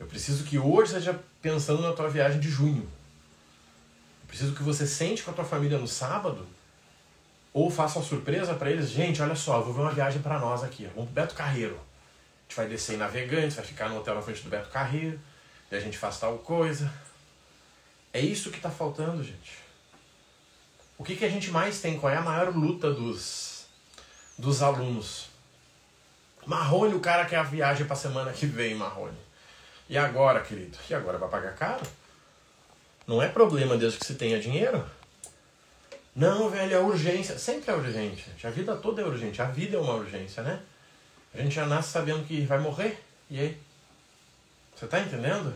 Eu 0.00 0.08
preciso 0.08 0.42
que 0.42 0.58
hoje 0.58 0.94
seja 0.94 1.16
pensando 1.40 1.80
na 1.80 1.92
tua 1.92 2.10
viagem 2.10 2.40
de 2.40 2.50
junho. 2.50 2.82
Eu 4.22 4.26
preciso 4.26 4.52
que 4.52 4.62
você 4.64 4.84
sente 4.84 5.22
com 5.22 5.30
a 5.30 5.34
tua 5.34 5.44
família 5.44 5.78
no 5.78 5.86
sábado 5.86 6.44
ou 7.52 7.70
faça 7.70 8.00
uma 8.00 8.04
surpresa 8.04 8.52
para 8.54 8.68
eles. 8.68 8.90
Gente, 8.90 9.22
olha 9.22 9.36
só, 9.36 9.58
eu 9.58 9.64
vou 9.64 9.74
ver 9.74 9.82
uma 9.82 9.92
viagem 9.92 10.20
para 10.20 10.40
nós 10.40 10.64
aqui. 10.64 10.90
Vamos 10.92 11.12
pro 11.12 11.22
Beto 11.22 11.36
Carreiro. 11.36 11.76
A 11.76 12.42
gente 12.48 12.56
vai 12.56 12.66
descer 12.66 12.96
em 12.96 12.98
Navegantes, 12.98 13.54
vai 13.54 13.64
ficar 13.64 13.88
no 13.88 13.98
hotel 13.98 14.16
na 14.16 14.22
frente 14.22 14.42
do 14.42 14.50
Beto 14.50 14.70
Carreiro. 14.70 15.20
E 15.74 15.78
a 15.78 15.80
gente 15.80 15.98
faz 15.98 16.18
tal 16.18 16.38
coisa. 16.38 16.92
É 18.12 18.20
isso 18.20 18.50
que 18.50 18.58
está 18.58 18.70
faltando, 18.70 19.24
gente. 19.24 19.58
O 20.96 21.02
que, 21.02 21.16
que 21.16 21.24
a 21.24 21.28
gente 21.28 21.50
mais 21.50 21.80
tem? 21.80 21.98
Qual 21.98 22.12
é 22.12 22.16
a 22.16 22.22
maior 22.22 22.54
luta 22.54 22.92
dos, 22.92 23.66
dos 24.38 24.62
alunos? 24.62 25.28
Marrone, 26.46 26.94
o 26.94 27.00
cara 27.00 27.24
quer 27.24 27.38
a 27.38 27.42
viagem 27.42 27.86
para 27.86 27.96
semana 27.96 28.32
que 28.32 28.46
vem, 28.46 28.74
Marrone. 28.74 29.18
E 29.88 29.98
agora, 29.98 30.40
querido? 30.40 30.78
E 30.88 30.94
agora 30.94 31.18
vai 31.18 31.28
pagar 31.28 31.54
caro? 31.54 31.82
Não 33.06 33.20
é 33.20 33.28
problema 33.28 33.76
desde 33.76 33.98
que 33.98 34.06
se 34.06 34.14
tenha 34.14 34.38
dinheiro. 34.38 34.84
Não, 36.14 36.48
velho, 36.48 36.74
é 36.74 36.78
urgência. 36.78 37.36
Sempre 37.38 37.72
é 37.72 37.74
urgente. 37.74 38.24
A 38.44 38.50
vida 38.50 38.76
toda 38.76 39.02
é 39.02 39.04
urgente. 39.04 39.42
A 39.42 39.46
vida 39.46 39.76
é 39.76 39.80
uma 39.80 39.94
urgência, 39.94 40.42
né? 40.42 40.62
A 41.34 41.38
gente 41.38 41.54
já 41.54 41.66
nasce 41.66 41.90
sabendo 41.90 42.24
que 42.24 42.42
vai 42.42 42.60
morrer. 42.60 43.02
E 43.28 43.40
aí? 43.40 43.60
Você 44.74 44.86
tá 44.86 45.00
entendendo? 45.00 45.54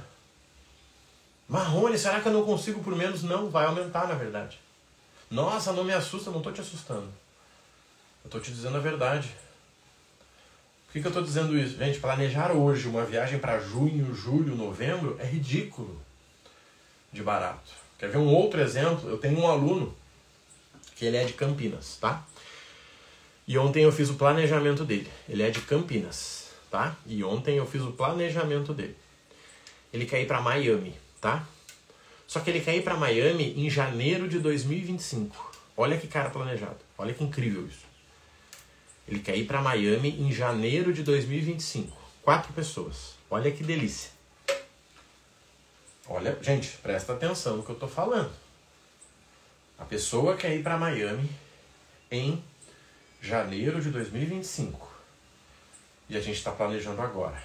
Marrone, 1.49 1.99
será 1.99 2.21
que 2.21 2.29
eu 2.29 2.33
não 2.33 2.45
consigo 2.45 2.83
por 2.83 2.95
menos? 2.95 3.23
Não, 3.23 3.49
vai 3.49 3.67
aumentar 3.67 4.07
na 4.07 4.15
verdade. 4.15 4.61
Nossa, 5.31 5.73
não 5.73 5.85
me 5.85 5.93
assusta, 5.93 6.31
não 6.31 6.39
estou 6.39 6.53
te 6.53 6.61
assustando. 6.61 7.09
Eu 8.23 8.29
estou 8.29 8.41
te 8.41 8.51
dizendo 8.51 8.77
a 8.77 8.81
verdade. 8.81 9.29
Por 10.87 10.93
que, 10.93 11.01
que 11.01 11.07
eu 11.07 11.11
estou 11.11 11.23
dizendo 11.23 11.59
isso? 11.59 11.77
Gente, 11.77 11.99
planejar 11.99 12.53
hoje 12.53 12.89
uma 12.89 13.05
viagem 13.05 13.39
para 13.39 13.61
junho, 13.61 14.15
julho, 14.15 14.55
novembro 14.55 15.17
é 15.21 15.25
ridículo 15.25 16.01
de 17.13 17.23
barato. 17.23 17.71
Quer 17.99 18.11
ver 18.11 18.19
um 18.19 18.33
outro 18.33 18.61
exemplo? 18.61 19.09
Eu 19.09 19.19
tenho 19.19 19.39
um 19.39 19.47
aluno 19.47 19.95
que 20.97 21.05
ele 21.05 21.17
é 21.17 21.25
de 21.25 21.33
Campinas, 21.33 21.99
tá? 22.01 22.25
E 23.47 23.57
ontem 23.59 23.83
eu 23.83 23.93
fiz 23.93 24.11
o 24.11 24.15
planejamento 24.15 24.85
dele. 24.85 25.11
Ele 25.29 25.43
é 25.43 25.51
de 25.51 25.61
Campinas, 25.61 26.51
tá? 26.71 26.97
E 27.07 27.23
ontem 27.25 27.57
eu 27.57 27.67
fiz 27.67 27.83
o 27.83 27.93
planejamento 27.93 28.73
dele. 28.73 28.97
Ele 29.93 30.07
quer 30.07 30.21
ir 30.23 30.27
para 30.27 30.41
Miami, 30.41 30.95
tá? 31.21 31.47
Só 32.27 32.41
que 32.41 32.51
ele 32.51 32.61
quer 32.61 32.77
ir 32.77 32.83
para 32.83 32.97
Miami 32.97 33.55
em 33.57 33.71
janeiro 33.71 34.29
de 34.29 34.39
2025. 34.39 35.53
Olha 35.77 35.97
que 35.97 36.07
cara 36.07 36.29
planejado. 36.29 36.79
Olha 36.99 37.15
que 37.15 37.25
incrível 37.25 37.67
isso. 37.67 37.87
Ele 39.07 39.21
quer 39.21 39.37
ir 39.37 39.47
para 39.47 39.63
Miami 39.63 40.11
em 40.21 40.31
janeiro 40.31 40.93
de 40.93 41.03
2025. 41.03 41.97
Quatro 42.23 42.53
pessoas. 42.53 43.15
Olha 43.31 43.51
que 43.51 43.65
delícia. 43.65 44.11
Olha, 46.07 46.39
gente, 46.43 46.69
presta 46.83 47.15
atenção 47.15 47.57
no 47.57 47.63
que 47.63 47.71
eu 47.71 47.75
estou 47.75 47.89
falando. 47.89 48.33
A 49.79 49.85
pessoa 49.85 50.37
quer 50.37 50.55
ir 50.55 50.63
para 50.63 50.77
Miami 50.77 51.31
em 52.11 52.43
janeiro 53.23 53.81
de 53.81 53.91
2025. 53.91 54.89
E 56.11 56.17
a 56.17 56.21
gente 56.21 56.37
está 56.37 56.51
planejando 56.51 57.01
agora. 57.01 57.43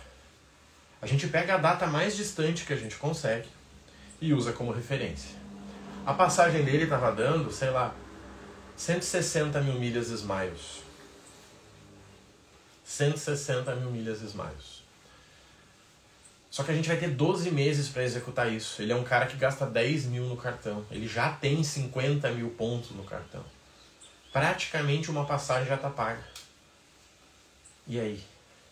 A 1.03 1.05
gente 1.05 1.27
pega 1.27 1.55
a 1.55 1.57
data 1.57 1.85
mais 1.85 2.15
distante 2.15 2.63
que 2.63 2.71
a 2.71 2.77
gente 2.77 2.95
consegue 2.95 3.49
e 4.21 4.33
usa 4.33 4.53
como 4.53 4.71
referência. 4.71 5.35
A 6.05 6.13
passagem 6.13 6.63
dele 6.63 6.85
estava 6.85 7.11
dando, 7.11 7.51
sei 7.51 7.71
lá, 7.71 7.93
160 8.77 9.59
mil 9.59 9.73
milhas 9.73 10.07
Smiles. 10.07 10.81
160 12.85 13.75
mil 13.75 13.91
milhas 13.91 14.21
Smiles. 14.21 14.81
Só 16.49 16.63
que 16.63 16.71
a 16.71 16.73
gente 16.73 16.87
vai 16.87 16.95
ter 16.95 17.09
12 17.09 17.51
meses 17.51 17.89
para 17.89 18.05
executar 18.05 18.49
isso. 18.49 18.81
Ele 18.81 18.93
é 18.93 18.95
um 18.95 19.03
cara 19.03 19.25
que 19.25 19.35
gasta 19.35 19.65
10 19.65 20.05
mil 20.05 20.23
no 20.23 20.37
cartão. 20.37 20.85
Ele 20.89 21.05
já 21.05 21.33
tem 21.33 21.61
50 21.61 22.31
mil 22.31 22.51
pontos 22.51 22.91
no 22.91 23.03
cartão. 23.03 23.43
Praticamente 24.31 25.11
uma 25.11 25.25
passagem 25.25 25.67
já 25.67 25.75
está 25.75 25.89
paga. 25.89 26.23
E 27.85 27.99
aí? 27.99 28.23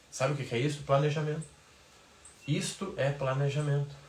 Sabe 0.10 0.32
o 0.32 0.38
que 0.38 0.56
é 0.56 0.60
isso? 0.60 0.84
Planejamento. 0.84 1.51
Isto 2.48 2.94
é 2.98 3.10
planejamento 3.12 4.02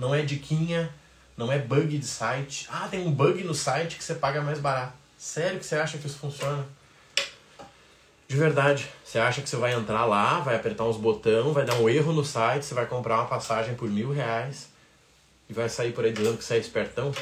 não 0.00 0.14
é 0.14 0.22
diquinha, 0.22 0.92
não 1.36 1.52
é 1.52 1.58
bug 1.58 1.98
de 1.98 2.06
site. 2.06 2.66
Ah, 2.72 2.88
tem 2.90 3.06
um 3.06 3.12
bug 3.12 3.44
no 3.44 3.54
site 3.54 3.96
que 3.96 4.02
você 4.02 4.14
paga 4.14 4.40
mais 4.40 4.58
barato. 4.58 4.94
Sério 5.18 5.60
que 5.60 5.66
você 5.66 5.76
acha 5.76 5.98
que 5.98 6.06
isso 6.06 6.18
funciona? 6.18 6.66
De 8.26 8.36
verdade, 8.36 8.88
você 9.04 9.18
acha 9.18 9.42
que 9.42 9.48
você 9.48 9.56
vai 9.56 9.74
entrar 9.74 10.06
lá, 10.06 10.40
vai 10.40 10.56
apertar 10.56 10.84
uns 10.84 10.96
botões, 10.96 11.52
vai 11.52 11.66
dar 11.66 11.74
um 11.74 11.88
erro 11.88 12.12
no 12.12 12.24
site, 12.24 12.64
você 12.64 12.74
vai 12.74 12.86
comprar 12.86 13.16
uma 13.16 13.26
passagem 13.26 13.74
por 13.74 13.90
mil 13.90 14.10
reais 14.10 14.68
e 15.48 15.52
vai 15.52 15.68
sair 15.68 15.92
por 15.92 16.04
aí 16.04 16.12
dizendo 16.12 16.38
que 16.38 16.44
você 16.44 16.54
é 16.54 16.58
espertão? 16.58 17.12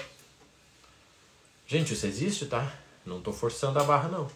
Gente, 1.67 1.95
isso 1.95 2.07
existe, 2.07 2.47
tá? 2.47 2.73
Não 3.05 3.21
tô 3.21 3.33
forçando 3.33 3.79
a 3.79 3.85
barra, 3.85 4.09
não. 4.09 4.31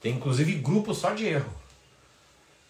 Tem 0.00 0.14
inclusive 0.14 0.54
grupo 0.54 0.94
só 0.94 1.12
de 1.12 1.26
erro. 1.26 1.52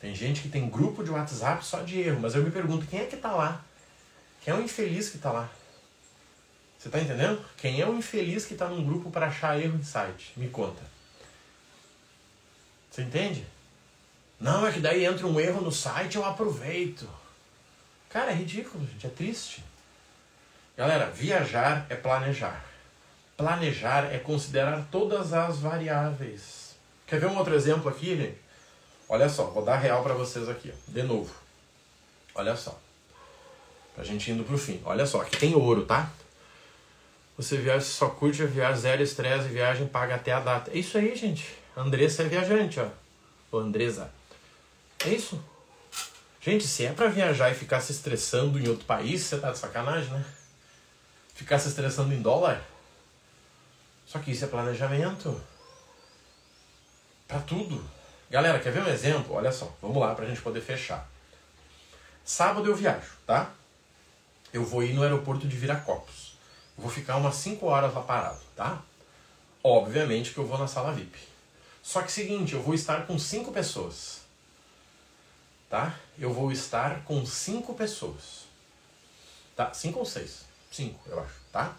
Tem 0.01 0.15
gente 0.15 0.43
que 0.43 0.49
tem 0.49 0.69
grupo 0.69 1.03
de 1.03 1.11
WhatsApp 1.11 1.65
só 1.65 1.83
de 1.83 2.01
erro, 2.01 2.21
mas 2.21 2.35
eu 2.35 2.43
me 2.43 2.51
pergunto 2.51 2.87
quem 2.87 3.01
é 3.01 3.07
que 3.07 3.17
tá 3.17 3.33
lá? 3.33 3.65
Quem 4.43 4.53
é 4.53 4.57
o 4.57 4.63
infeliz 4.63 5.09
que 5.09 5.19
tá 5.19 5.33
lá? 5.33 5.49
Você 6.79 6.91
tá 6.91 7.01
entendendo? 7.01 7.45
Quem 7.57 7.81
é 7.81 7.89
o 7.89 7.97
infeliz 7.97 8.45
que 8.45 8.55
tá 8.55 8.69
num 8.69 8.85
grupo 8.85 9.11
para 9.11 9.27
achar 9.27 9.59
erro 9.59 9.77
em 9.77 9.83
site? 9.83 10.33
Me 10.37 10.49
conta. 10.49 10.83
Você 12.91 13.03
entende? 13.03 13.47
Não, 14.39 14.67
é 14.67 14.73
que 14.73 14.81
daí 14.81 15.05
entra 15.05 15.27
um 15.27 15.41
erro 15.41 15.63
no 15.63 15.73
site 15.73 16.17
eu 16.17 16.25
aproveito. 16.25 17.09
Cara, 18.09 18.31
é 18.31 18.35
ridículo, 18.35 18.87
gente, 18.87 19.07
é 19.07 19.11
triste. 19.11 19.65
Galera, 20.77 21.11
viajar 21.11 21.87
é 21.89 21.97
planejar. 21.97 22.65
Planejar 23.37 24.13
é 24.13 24.19
considerar 24.19 24.87
todas 24.91 25.33
as 25.33 25.59
variáveis. 25.59 26.77
Quer 27.07 27.19
ver 27.19 27.27
um 27.27 27.37
outro 27.37 27.55
exemplo 27.55 27.89
aqui, 27.89 28.17
gente? 28.17 28.46
Olha 29.09 29.29
só, 29.29 29.45
vou 29.45 29.65
dar 29.65 29.77
real 29.77 30.03
para 30.03 30.15
vocês 30.15 30.49
aqui, 30.49 30.73
ó. 30.75 30.91
de 30.91 31.03
novo. 31.03 31.33
Olha 32.35 32.57
só. 32.57 32.79
Pra 33.95 34.05
gente 34.05 34.31
indo 34.31 34.45
pro 34.45 34.59
fim. 34.59 34.81
Olha 34.85 35.07
só, 35.07 35.23
aqui 35.23 35.37
tem 35.37 35.55
ouro, 35.55 35.85
tá? 35.85 36.11
Você 37.37 37.57
viaja, 37.57 37.85
só 37.85 38.09
curte 38.09 38.43
a 38.43 38.47
viagem, 38.47 38.81
zero 38.81 39.03
estresse, 39.03 39.49
viagem 39.49 39.87
paga 39.87 40.15
até 40.15 40.33
a 40.33 40.41
data. 40.41 40.71
É 40.71 40.79
isso 40.79 40.99
aí, 40.99 41.15
gente. 41.15 41.57
Andressa 41.77 42.23
é 42.23 42.29
viajante, 42.29 42.81
ó. 42.81 42.89
Ou 43.53 43.61
Andresa. 43.61 44.11
É 45.05 45.11
isso. 45.11 45.43
Gente, 46.41 46.67
se 46.67 46.85
é 46.87 46.93
para 46.93 47.09
viajar 47.09 47.51
e 47.51 47.55
ficar 47.55 47.81
se 47.81 47.93
estressando 47.93 48.59
em 48.59 48.69
outro 48.69 48.85
país, 48.87 49.23
você 49.23 49.39
tá 49.39 49.51
de 49.51 49.59
sacanagem, 49.59 50.11
né? 50.11 50.25
Ficar 51.35 51.59
se 51.59 51.69
estressando 51.69 52.15
em 52.15 52.23
dólar. 52.23 52.63
Só 54.07 54.19
que 54.19 54.31
isso 54.31 54.45
é 54.45 54.49
planejamento. 54.49 55.39
Para 57.29 57.41
tudo. 57.41 57.96
Galera, 58.31 58.59
quer 58.59 58.73
ver 58.73 58.83
um 58.83 58.89
exemplo? 58.89 59.35
Olha 59.35 59.53
só, 59.53 59.73
vamos 59.81 59.99
lá 59.99 60.15
pra 60.15 60.27
gente 60.27 60.41
poder 60.41 60.61
fechar. 60.61 61.09
Sábado 62.25 62.69
eu 62.69 62.75
viajo, 62.75 63.13
tá? 63.25 63.51
Eu 64.53 64.65
vou 64.65 64.83
ir 64.83 64.95
no 64.95 65.03
aeroporto 65.03 65.47
de 65.47 65.57
Viracopos. 65.57 66.37
Vou 66.77 66.91
ficar 66.91 67.17
umas 67.17 67.37
5 67.37 67.65
horas 67.67 67.95
lá 67.95 68.03
parado, 68.03 68.41
tá? 68.57 68.83
Obviamente 69.63 70.33
que 70.33 70.39
eu 70.39 70.47
vou 70.47 70.59
na 70.59 70.67
sala 70.67 70.93
VIP. 70.93 71.19
Só 71.83 72.03
que 72.03 72.11
seguinte, 72.11 72.53
eu 72.53 72.63
vou 72.63 72.75
estar 72.75 73.07
com 73.07 73.17
cinco 73.17 73.53
pessoas. 73.53 74.23
Tá? 75.71 75.95
Eu 76.19 76.33
vou 76.33 76.51
estar 76.51 77.05
com 77.05 77.25
cinco 77.25 77.75
pessoas. 77.75 78.45
Tá? 79.55 79.73
Cinco 79.73 80.01
ou 80.01 80.05
seis? 80.05 80.45
Cinco, 80.71 80.99
eu 81.09 81.21
acho, 81.21 81.35
tá? 81.53 81.77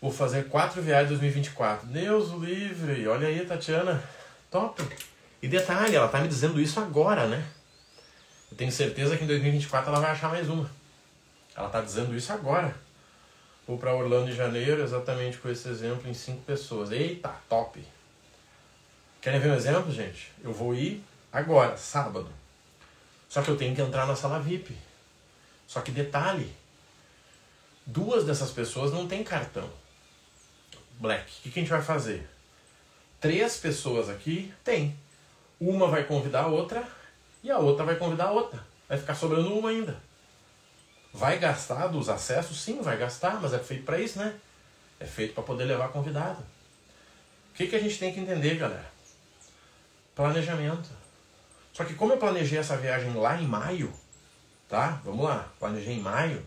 Vou 0.00 0.12
fazer 0.12 0.48
quatro 0.48 0.80
viagens 0.80 1.10
em 1.10 1.20
2024. 1.20 1.86
Deus 1.86 2.30
livre! 2.30 3.06
Olha 3.08 3.28
aí, 3.28 3.44
Tatiana. 3.44 4.02
Top! 4.50 4.82
E 5.40 5.48
detalhe, 5.48 5.94
ela 5.94 6.08
tá 6.08 6.20
me 6.20 6.28
dizendo 6.28 6.60
isso 6.60 6.80
agora, 6.80 7.26
né? 7.26 7.46
Eu 8.50 8.56
tenho 8.56 8.72
certeza 8.72 9.16
que 9.16 9.24
em 9.24 9.26
2024 9.26 9.90
ela 9.90 10.00
vai 10.00 10.10
achar 10.10 10.28
mais 10.28 10.48
uma. 10.48 10.70
Ela 11.54 11.68
tá 11.68 11.80
dizendo 11.80 12.16
isso 12.16 12.32
agora. 12.32 12.74
Vou 13.66 13.78
para 13.78 13.94
Orlando 13.94 14.30
em 14.30 14.34
janeiro, 14.34 14.82
exatamente 14.82 15.38
com 15.38 15.48
esse 15.48 15.68
exemplo, 15.68 16.08
em 16.08 16.14
cinco 16.14 16.42
pessoas. 16.42 16.90
Eita, 16.90 17.34
top! 17.48 17.84
Querem 19.20 19.40
ver 19.40 19.50
um 19.50 19.54
exemplo, 19.54 19.92
gente? 19.92 20.32
Eu 20.42 20.52
vou 20.52 20.74
ir 20.74 21.04
agora, 21.32 21.76
sábado. 21.76 22.28
Só 23.28 23.42
que 23.42 23.50
eu 23.50 23.56
tenho 23.56 23.74
que 23.74 23.82
entrar 23.82 24.06
na 24.06 24.16
sala 24.16 24.40
VIP. 24.40 24.74
Só 25.66 25.82
que 25.82 25.90
detalhe, 25.90 26.50
duas 27.84 28.24
dessas 28.24 28.50
pessoas 28.50 28.92
não 28.92 29.06
têm 29.06 29.22
cartão. 29.22 29.68
Black. 30.98 31.24
O 31.24 31.42
que, 31.42 31.50
que 31.50 31.58
a 31.58 31.62
gente 31.62 31.70
vai 31.70 31.82
fazer? 31.82 32.26
Três 33.20 33.58
pessoas 33.58 34.08
aqui 34.08 34.52
tem. 34.64 34.96
Uma 35.60 35.88
vai 35.88 36.04
convidar 36.04 36.42
a 36.42 36.46
outra 36.46 36.86
e 37.42 37.50
a 37.50 37.58
outra 37.58 37.84
vai 37.84 37.96
convidar 37.96 38.26
a 38.26 38.32
outra. 38.32 38.64
Vai 38.88 38.98
ficar 38.98 39.14
sobrando 39.14 39.52
uma 39.52 39.70
ainda. 39.70 39.96
Vai 41.12 41.38
gastar 41.38 41.88
dos 41.88 42.08
acessos? 42.08 42.60
Sim, 42.60 42.80
vai 42.80 42.96
gastar, 42.96 43.40
mas 43.40 43.52
é 43.52 43.58
feito 43.58 43.84
para 43.84 43.98
isso, 44.00 44.18
né? 44.18 44.34
É 45.00 45.06
feito 45.06 45.34
para 45.34 45.42
poder 45.42 45.64
levar 45.64 45.88
convidado. 45.88 46.40
O 47.50 47.54
que, 47.54 47.66
que 47.66 47.76
a 47.76 47.80
gente 47.80 47.98
tem 47.98 48.12
que 48.12 48.20
entender, 48.20 48.56
galera? 48.56 48.86
Planejamento. 50.14 50.88
Só 51.72 51.84
que 51.84 51.94
como 51.94 52.12
eu 52.12 52.18
planejei 52.18 52.58
essa 52.58 52.76
viagem 52.76 53.14
lá 53.14 53.40
em 53.40 53.46
maio, 53.46 53.92
tá? 54.68 55.00
Vamos 55.04 55.24
lá, 55.24 55.48
planejei 55.58 55.94
em 55.94 56.00
maio. 56.00 56.44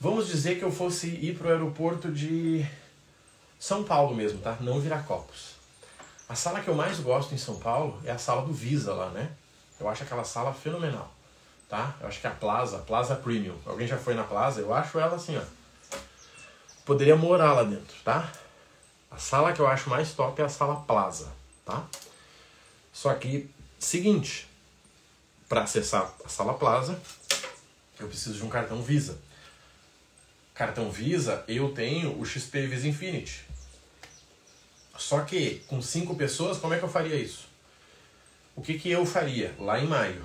Vamos 0.00 0.28
dizer 0.28 0.58
que 0.58 0.64
eu 0.64 0.70
fosse 0.70 1.08
ir 1.08 1.36
para 1.36 1.48
o 1.48 1.50
aeroporto 1.50 2.10
de 2.10 2.64
São 3.58 3.84
Paulo 3.84 4.14
mesmo, 4.14 4.40
tá? 4.40 4.56
Não 4.60 4.80
Viracopos. 4.80 5.53
A 6.28 6.34
sala 6.34 6.60
que 6.60 6.68
eu 6.68 6.74
mais 6.74 6.98
gosto 7.00 7.34
em 7.34 7.38
São 7.38 7.58
Paulo 7.58 8.00
é 8.04 8.10
a 8.10 8.18
sala 8.18 8.42
do 8.42 8.52
Visa 8.52 8.94
lá, 8.94 9.10
né? 9.10 9.30
Eu 9.78 9.88
acho 9.88 10.02
aquela 10.02 10.24
sala 10.24 10.52
fenomenal, 10.52 11.12
tá? 11.68 11.94
Eu 12.00 12.08
acho 12.08 12.20
que 12.20 12.26
é 12.26 12.30
a 12.30 12.34
Plaza, 12.34 12.78
Plaza 12.78 13.16
Premium. 13.16 13.58
Alguém 13.66 13.86
já 13.86 13.98
foi 13.98 14.14
na 14.14 14.24
Plaza? 14.24 14.60
Eu 14.60 14.72
acho 14.72 14.98
ela 14.98 15.16
assim, 15.16 15.36
ó. 15.36 15.42
Poderia 16.84 17.16
morar 17.16 17.52
lá 17.52 17.62
dentro, 17.62 17.96
tá? 18.04 18.30
A 19.10 19.18
sala 19.18 19.52
que 19.52 19.60
eu 19.60 19.66
acho 19.66 19.90
mais 19.90 20.12
top 20.12 20.40
é 20.40 20.44
a 20.44 20.48
sala 20.48 20.76
Plaza, 20.82 21.32
tá? 21.64 21.84
Só 22.92 23.12
que, 23.14 23.50
seguinte, 23.78 24.48
para 25.48 25.62
acessar 25.62 26.12
a 26.24 26.28
Sala 26.28 26.54
Plaza, 26.54 26.98
eu 27.98 28.06
preciso 28.08 28.38
de 28.38 28.44
um 28.44 28.48
cartão 28.48 28.82
Visa. 28.82 29.18
Cartão 30.54 30.90
Visa, 30.90 31.44
eu 31.48 31.72
tenho 31.72 32.18
o 32.18 32.24
XP 32.24 32.66
Visa 32.66 32.88
Infinity. 32.88 33.44
Só 34.96 35.20
que 35.22 35.62
com 35.66 35.82
cinco 35.82 36.14
pessoas, 36.14 36.58
como 36.58 36.74
é 36.74 36.78
que 36.78 36.84
eu 36.84 36.88
faria 36.88 37.16
isso? 37.16 37.48
O 38.56 38.62
que, 38.62 38.78
que 38.78 38.90
eu 38.90 39.04
faria 39.04 39.54
lá 39.58 39.80
em 39.80 39.86
maio? 39.86 40.24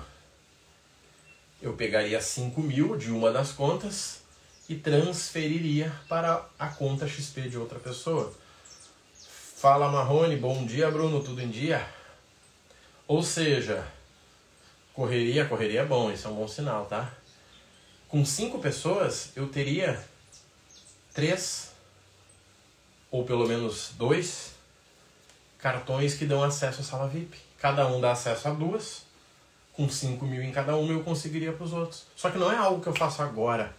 Eu 1.60 1.74
pegaria 1.74 2.20
5 2.20 2.60
mil 2.62 2.96
de 2.96 3.10
uma 3.10 3.30
das 3.32 3.52
contas 3.52 4.20
e 4.68 4.76
transferiria 4.76 5.92
para 6.08 6.46
a 6.58 6.68
conta 6.68 7.08
XP 7.08 7.48
de 7.48 7.58
outra 7.58 7.78
pessoa. 7.78 8.32
Fala 9.56 9.90
Marrone, 9.90 10.36
bom 10.36 10.64
dia 10.64 10.90
Bruno, 10.90 11.22
tudo 11.22 11.42
em 11.42 11.50
dia? 11.50 11.86
Ou 13.06 13.22
seja, 13.22 13.84
correria, 14.94 15.44
correria 15.44 15.80
é 15.80 15.84
bom, 15.84 16.10
isso 16.12 16.28
é 16.28 16.30
um 16.30 16.36
bom 16.36 16.48
sinal, 16.48 16.86
tá? 16.86 17.12
Com 18.08 18.24
cinco 18.24 18.60
pessoas, 18.60 19.32
eu 19.34 19.48
teria 19.48 20.02
três, 21.12 21.72
ou 23.10 23.24
pelo 23.24 23.46
menos 23.46 23.90
dois, 23.98 24.52
cartões 25.60 26.14
que 26.14 26.24
dão 26.24 26.42
acesso 26.42 26.80
à 26.80 26.84
sala 26.84 27.08
VIP. 27.08 27.38
Cada 27.58 27.86
um 27.86 28.00
dá 28.00 28.12
acesso 28.12 28.48
a 28.48 28.50
duas. 28.52 29.02
Com 29.72 29.88
5 29.88 30.24
mil 30.26 30.42
em 30.42 30.50
cada 30.50 30.76
uma 30.76 30.92
eu 30.92 31.02
conseguiria 31.02 31.52
para 31.52 31.64
os 31.64 31.72
outros. 31.72 32.06
Só 32.16 32.30
que 32.30 32.38
não 32.38 32.50
é 32.50 32.56
algo 32.56 32.82
que 32.82 32.88
eu 32.88 32.94
faço 32.94 33.22
agora. 33.22 33.74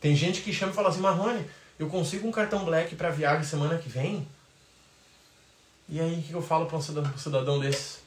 Tem 0.00 0.16
gente 0.16 0.40
que 0.40 0.52
chama 0.52 0.72
e 0.72 0.74
fala 0.74 0.88
assim, 0.88 1.00
Marrone, 1.00 1.46
eu 1.78 1.88
consigo 1.88 2.26
um 2.26 2.32
cartão 2.32 2.64
black 2.64 2.94
para 2.96 3.10
viagem 3.10 3.44
semana 3.44 3.78
que 3.78 3.88
vem? 3.88 4.26
E 5.88 6.00
aí, 6.00 6.20
o 6.20 6.22
que 6.22 6.32
eu 6.32 6.42
falo 6.42 6.66
para 6.66 6.76
um 6.76 6.80
cidadão, 6.80 7.18
cidadão 7.18 7.58
desse? 7.58 7.98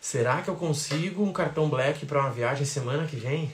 Será 0.00 0.40
que 0.40 0.48
eu 0.48 0.54
consigo 0.54 1.22
um 1.24 1.32
cartão 1.32 1.68
black 1.68 2.06
para 2.06 2.20
uma 2.20 2.30
viagem 2.30 2.64
semana 2.64 3.06
que 3.06 3.16
vem? 3.16 3.52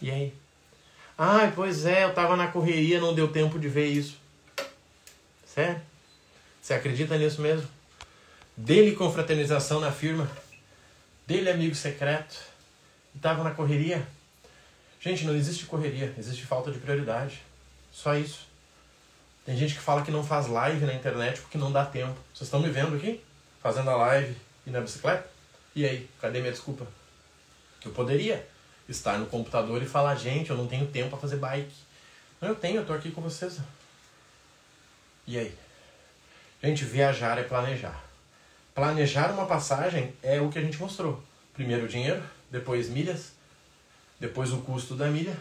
E 0.00 0.10
aí? 0.10 0.34
Ai, 1.18 1.52
pois 1.54 1.84
é, 1.84 2.04
eu 2.04 2.14
tava 2.14 2.36
na 2.36 2.48
correria, 2.48 3.00
não 3.00 3.14
deu 3.14 3.28
tempo 3.28 3.58
de 3.58 3.68
ver 3.68 3.86
isso. 3.86 4.23
Sério? 5.54 5.80
Você 6.60 6.74
acredita 6.74 7.16
nisso 7.16 7.40
mesmo? 7.40 7.68
Dele 8.56 8.96
confraternização 8.96 9.78
na 9.78 9.92
firma, 9.92 10.28
dele 11.28 11.48
amigo 11.48 11.76
secreto, 11.76 12.36
e 13.14 13.20
tava 13.20 13.44
na 13.44 13.52
correria. 13.52 14.04
Gente, 15.00 15.24
não 15.24 15.36
existe 15.36 15.66
correria, 15.66 16.12
existe 16.18 16.44
falta 16.44 16.72
de 16.72 16.80
prioridade. 16.80 17.40
Só 17.92 18.16
isso. 18.16 18.48
Tem 19.46 19.56
gente 19.56 19.74
que 19.74 19.80
fala 19.80 20.02
que 20.02 20.10
não 20.10 20.24
faz 20.24 20.48
live 20.48 20.84
na 20.86 20.94
internet 20.94 21.40
porque 21.40 21.56
não 21.56 21.70
dá 21.70 21.86
tempo. 21.86 22.18
Vocês 22.34 22.48
estão 22.48 22.58
me 22.58 22.70
vendo 22.70 22.96
aqui? 22.96 23.22
Fazendo 23.62 23.90
a 23.90 23.96
live 23.96 24.36
e 24.66 24.70
na 24.70 24.80
bicicleta? 24.80 25.30
E 25.76 25.86
aí, 25.86 26.10
cadê 26.20 26.40
minha 26.40 26.50
desculpa? 26.50 26.84
Eu 27.84 27.92
poderia 27.92 28.44
estar 28.88 29.18
no 29.18 29.26
computador 29.26 29.80
e 29.80 29.86
falar, 29.86 30.16
gente, 30.16 30.50
eu 30.50 30.56
não 30.56 30.66
tenho 30.66 30.88
tempo 30.88 31.10
para 31.10 31.18
fazer 31.18 31.36
bike. 31.36 31.72
Não, 32.40 32.48
eu 32.48 32.56
tenho, 32.56 32.78
eu 32.78 32.84
tô 32.84 32.92
aqui 32.92 33.12
com 33.12 33.20
vocês. 33.20 33.60
E 35.26 35.38
aí? 35.38 35.54
Gente, 36.62 36.84
viajar 36.84 37.38
é 37.38 37.42
planejar. 37.42 38.02
Planejar 38.74 39.30
uma 39.32 39.46
passagem 39.46 40.14
é 40.22 40.40
o 40.40 40.50
que 40.50 40.58
a 40.58 40.62
gente 40.62 40.78
mostrou. 40.78 41.22
Primeiro 41.52 41.84
o 41.84 41.88
dinheiro, 41.88 42.22
depois 42.50 42.88
milhas, 42.88 43.32
depois 44.18 44.52
o 44.52 44.58
custo 44.58 44.94
da 44.94 45.06
milha, 45.08 45.36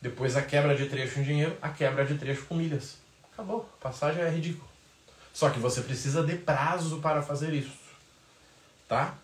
depois 0.00 0.36
a 0.36 0.42
quebra 0.42 0.76
de 0.76 0.86
trecho 0.86 1.20
em 1.20 1.22
dinheiro, 1.22 1.56
a 1.62 1.70
quebra 1.70 2.04
de 2.04 2.16
trecho 2.18 2.44
com 2.46 2.54
milhas. 2.54 2.98
Acabou. 3.32 3.68
Passagem 3.80 4.22
é 4.22 4.30
ridículo. 4.30 4.68
Só 5.32 5.50
que 5.50 5.58
você 5.58 5.82
precisa 5.82 6.22
de 6.22 6.36
prazo 6.36 7.00
para 7.00 7.22
fazer 7.22 7.52
isso. 7.52 7.76
Tá? 8.88 9.14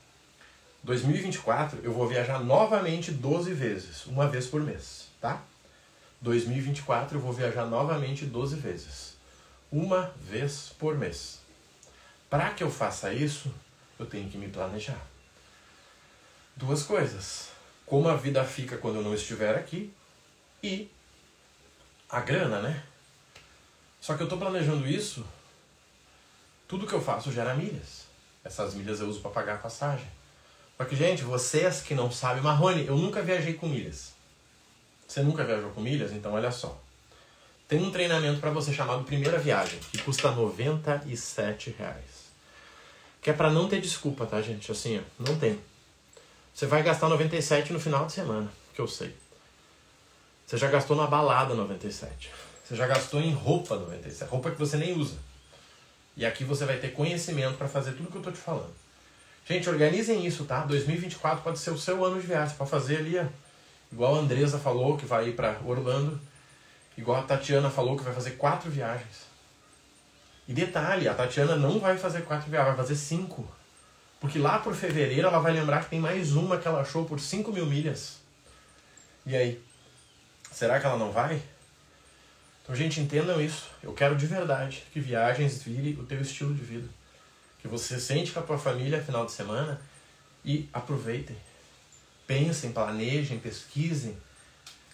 2024 0.82 1.80
eu 1.84 1.92
vou 1.92 2.08
viajar 2.08 2.40
novamente 2.40 3.12
12 3.12 3.52
vezes, 3.54 4.06
uma 4.06 4.26
vez 4.28 4.46
por 4.46 4.60
mês, 4.60 5.08
tá? 5.20 5.40
2024 6.20 7.18
eu 7.18 7.20
vou 7.20 7.32
viajar 7.32 7.66
novamente 7.66 8.26
12 8.26 8.56
vezes, 8.56 9.11
uma 9.72 10.14
vez 10.18 10.74
por 10.78 10.96
mês. 10.96 11.40
Para 12.28 12.50
que 12.50 12.62
eu 12.62 12.70
faça 12.70 13.12
isso, 13.12 13.52
eu 13.98 14.04
tenho 14.04 14.28
que 14.28 14.36
me 14.36 14.48
planejar. 14.48 15.00
Duas 16.54 16.82
coisas: 16.82 17.48
como 17.86 18.08
a 18.08 18.16
vida 18.16 18.44
fica 18.44 18.76
quando 18.76 18.96
eu 18.96 19.02
não 19.02 19.14
estiver 19.14 19.56
aqui 19.56 19.92
e 20.62 20.90
a 22.08 22.20
grana, 22.20 22.60
né? 22.60 22.82
Só 24.00 24.14
que 24.14 24.22
eu 24.22 24.26
estou 24.26 24.38
planejando 24.38 24.86
isso, 24.86 25.24
tudo 26.68 26.86
que 26.86 26.92
eu 26.92 27.00
faço 27.00 27.32
gera 27.32 27.54
milhas. 27.54 28.06
Essas 28.44 28.74
milhas 28.74 29.00
eu 29.00 29.08
uso 29.08 29.20
para 29.20 29.30
pagar 29.30 29.54
a 29.54 29.58
passagem. 29.58 30.06
Só 30.76 30.84
que, 30.84 30.96
gente, 30.96 31.22
vocês 31.22 31.80
que 31.80 31.94
não 31.94 32.10
sabem, 32.10 32.42
Marrone, 32.42 32.84
eu 32.86 32.96
nunca 32.96 33.22
viajei 33.22 33.54
com 33.54 33.68
milhas. 33.68 34.12
Você 35.06 35.22
nunca 35.22 35.44
viajou 35.44 35.70
com 35.70 35.80
milhas? 35.80 36.12
Então, 36.12 36.32
olha 36.32 36.50
só. 36.50 36.80
Tem 37.72 37.82
um 37.82 37.90
treinamento 37.90 38.38
para 38.38 38.50
você 38.50 38.70
chamado 38.70 39.02
Primeira 39.02 39.38
Viagem, 39.38 39.78
que 39.90 39.96
custa 40.02 40.30
97 40.30 41.74
reais. 41.78 42.28
Que 43.22 43.30
é 43.30 43.32
para 43.32 43.48
não 43.48 43.66
ter 43.66 43.80
desculpa, 43.80 44.26
tá, 44.26 44.42
gente? 44.42 44.70
Assim, 44.70 44.98
ó, 44.98 45.02
não 45.18 45.38
tem. 45.38 45.58
Você 46.52 46.66
vai 46.66 46.82
gastar 46.82 47.08
97 47.08 47.72
no 47.72 47.80
final 47.80 48.04
de 48.04 48.12
semana, 48.12 48.52
que 48.74 48.80
eu 48.82 48.86
sei. 48.86 49.16
Você 50.46 50.58
já 50.58 50.68
gastou 50.68 50.94
na 50.94 51.06
balada 51.06 51.54
97. 51.54 52.30
Você 52.62 52.76
já 52.76 52.86
gastou 52.86 53.22
em 53.22 53.32
roupa 53.32 53.74
97. 53.78 54.28
Roupa 54.28 54.50
que 54.50 54.58
você 54.58 54.76
nem 54.76 54.92
usa. 54.92 55.16
E 56.14 56.26
aqui 56.26 56.44
você 56.44 56.66
vai 56.66 56.76
ter 56.76 56.92
conhecimento 56.92 57.56
para 57.56 57.68
fazer 57.68 57.92
tudo 57.92 58.10
que 58.12 58.18
eu 58.18 58.22
tô 58.22 58.30
te 58.30 58.36
falando. 58.36 58.74
Gente, 59.48 59.70
organizem 59.70 60.26
isso, 60.26 60.44
tá? 60.44 60.66
2024 60.66 61.42
pode 61.42 61.58
ser 61.58 61.70
o 61.70 61.78
seu 61.78 62.04
ano 62.04 62.20
de 62.20 62.26
viagem. 62.26 62.50
Você 62.50 62.56
pode 62.58 62.70
fazer 62.70 62.98
ali, 62.98 63.18
ó, 63.18 63.24
igual 63.90 64.16
a 64.16 64.18
Andresa 64.18 64.58
falou, 64.58 64.98
que 64.98 65.06
vai 65.06 65.30
ir 65.30 65.32
para 65.32 65.58
Orlando. 65.64 66.20
Igual 66.96 67.20
a 67.20 67.22
Tatiana 67.22 67.70
falou, 67.70 67.96
que 67.96 68.04
vai 68.04 68.14
fazer 68.14 68.32
quatro 68.32 68.70
viagens. 68.70 69.26
E 70.46 70.52
detalhe, 70.52 71.08
a 71.08 71.14
Tatiana 71.14 71.56
não 71.56 71.78
vai 71.78 71.96
fazer 71.96 72.22
quatro 72.22 72.50
viagens, 72.50 72.76
vai 72.76 72.84
fazer 72.84 72.96
cinco. 72.96 73.48
Porque 74.20 74.38
lá 74.38 74.58
por 74.58 74.74
fevereiro 74.74 75.28
ela 75.28 75.38
vai 75.38 75.52
lembrar 75.52 75.84
que 75.84 75.90
tem 75.90 76.00
mais 76.00 76.32
uma 76.32 76.58
que 76.58 76.68
ela 76.68 76.80
achou 76.80 77.04
por 77.04 77.18
5 77.18 77.50
mil 77.50 77.66
milhas. 77.66 78.18
E 79.26 79.34
aí? 79.34 79.60
Será 80.52 80.78
que 80.78 80.86
ela 80.86 80.96
não 80.96 81.10
vai? 81.10 81.42
Então, 82.62 82.74
gente, 82.76 83.00
entendam 83.00 83.40
isso. 83.40 83.68
Eu 83.82 83.92
quero 83.92 84.14
de 84.14 84.26
verdade 84.26 84.84
que 84.92 85.00
viagens 85.00 85.62
vire 85.62 85.98
o 86.00 86.04
teu 86.04 86.20
estilo 86.20 86.54
de 86.54 86.62
vida 86.62 86.88
que 87.62 87.68
você 87.68 87.98
sente 88.00 88.32
com 88.32 88.40
a 88.40 88.42
tua 88.42 88.58
família 88.58 89.00
final 89.00 89.24
de 89.24 89.30
semana 89.30 89.80
e 90.44 90.68
aproveitem. 90.72 91.36
Pensem, 92.26 92.72
planejem, 92.72 93.38
pesquisem. 93.38 94.16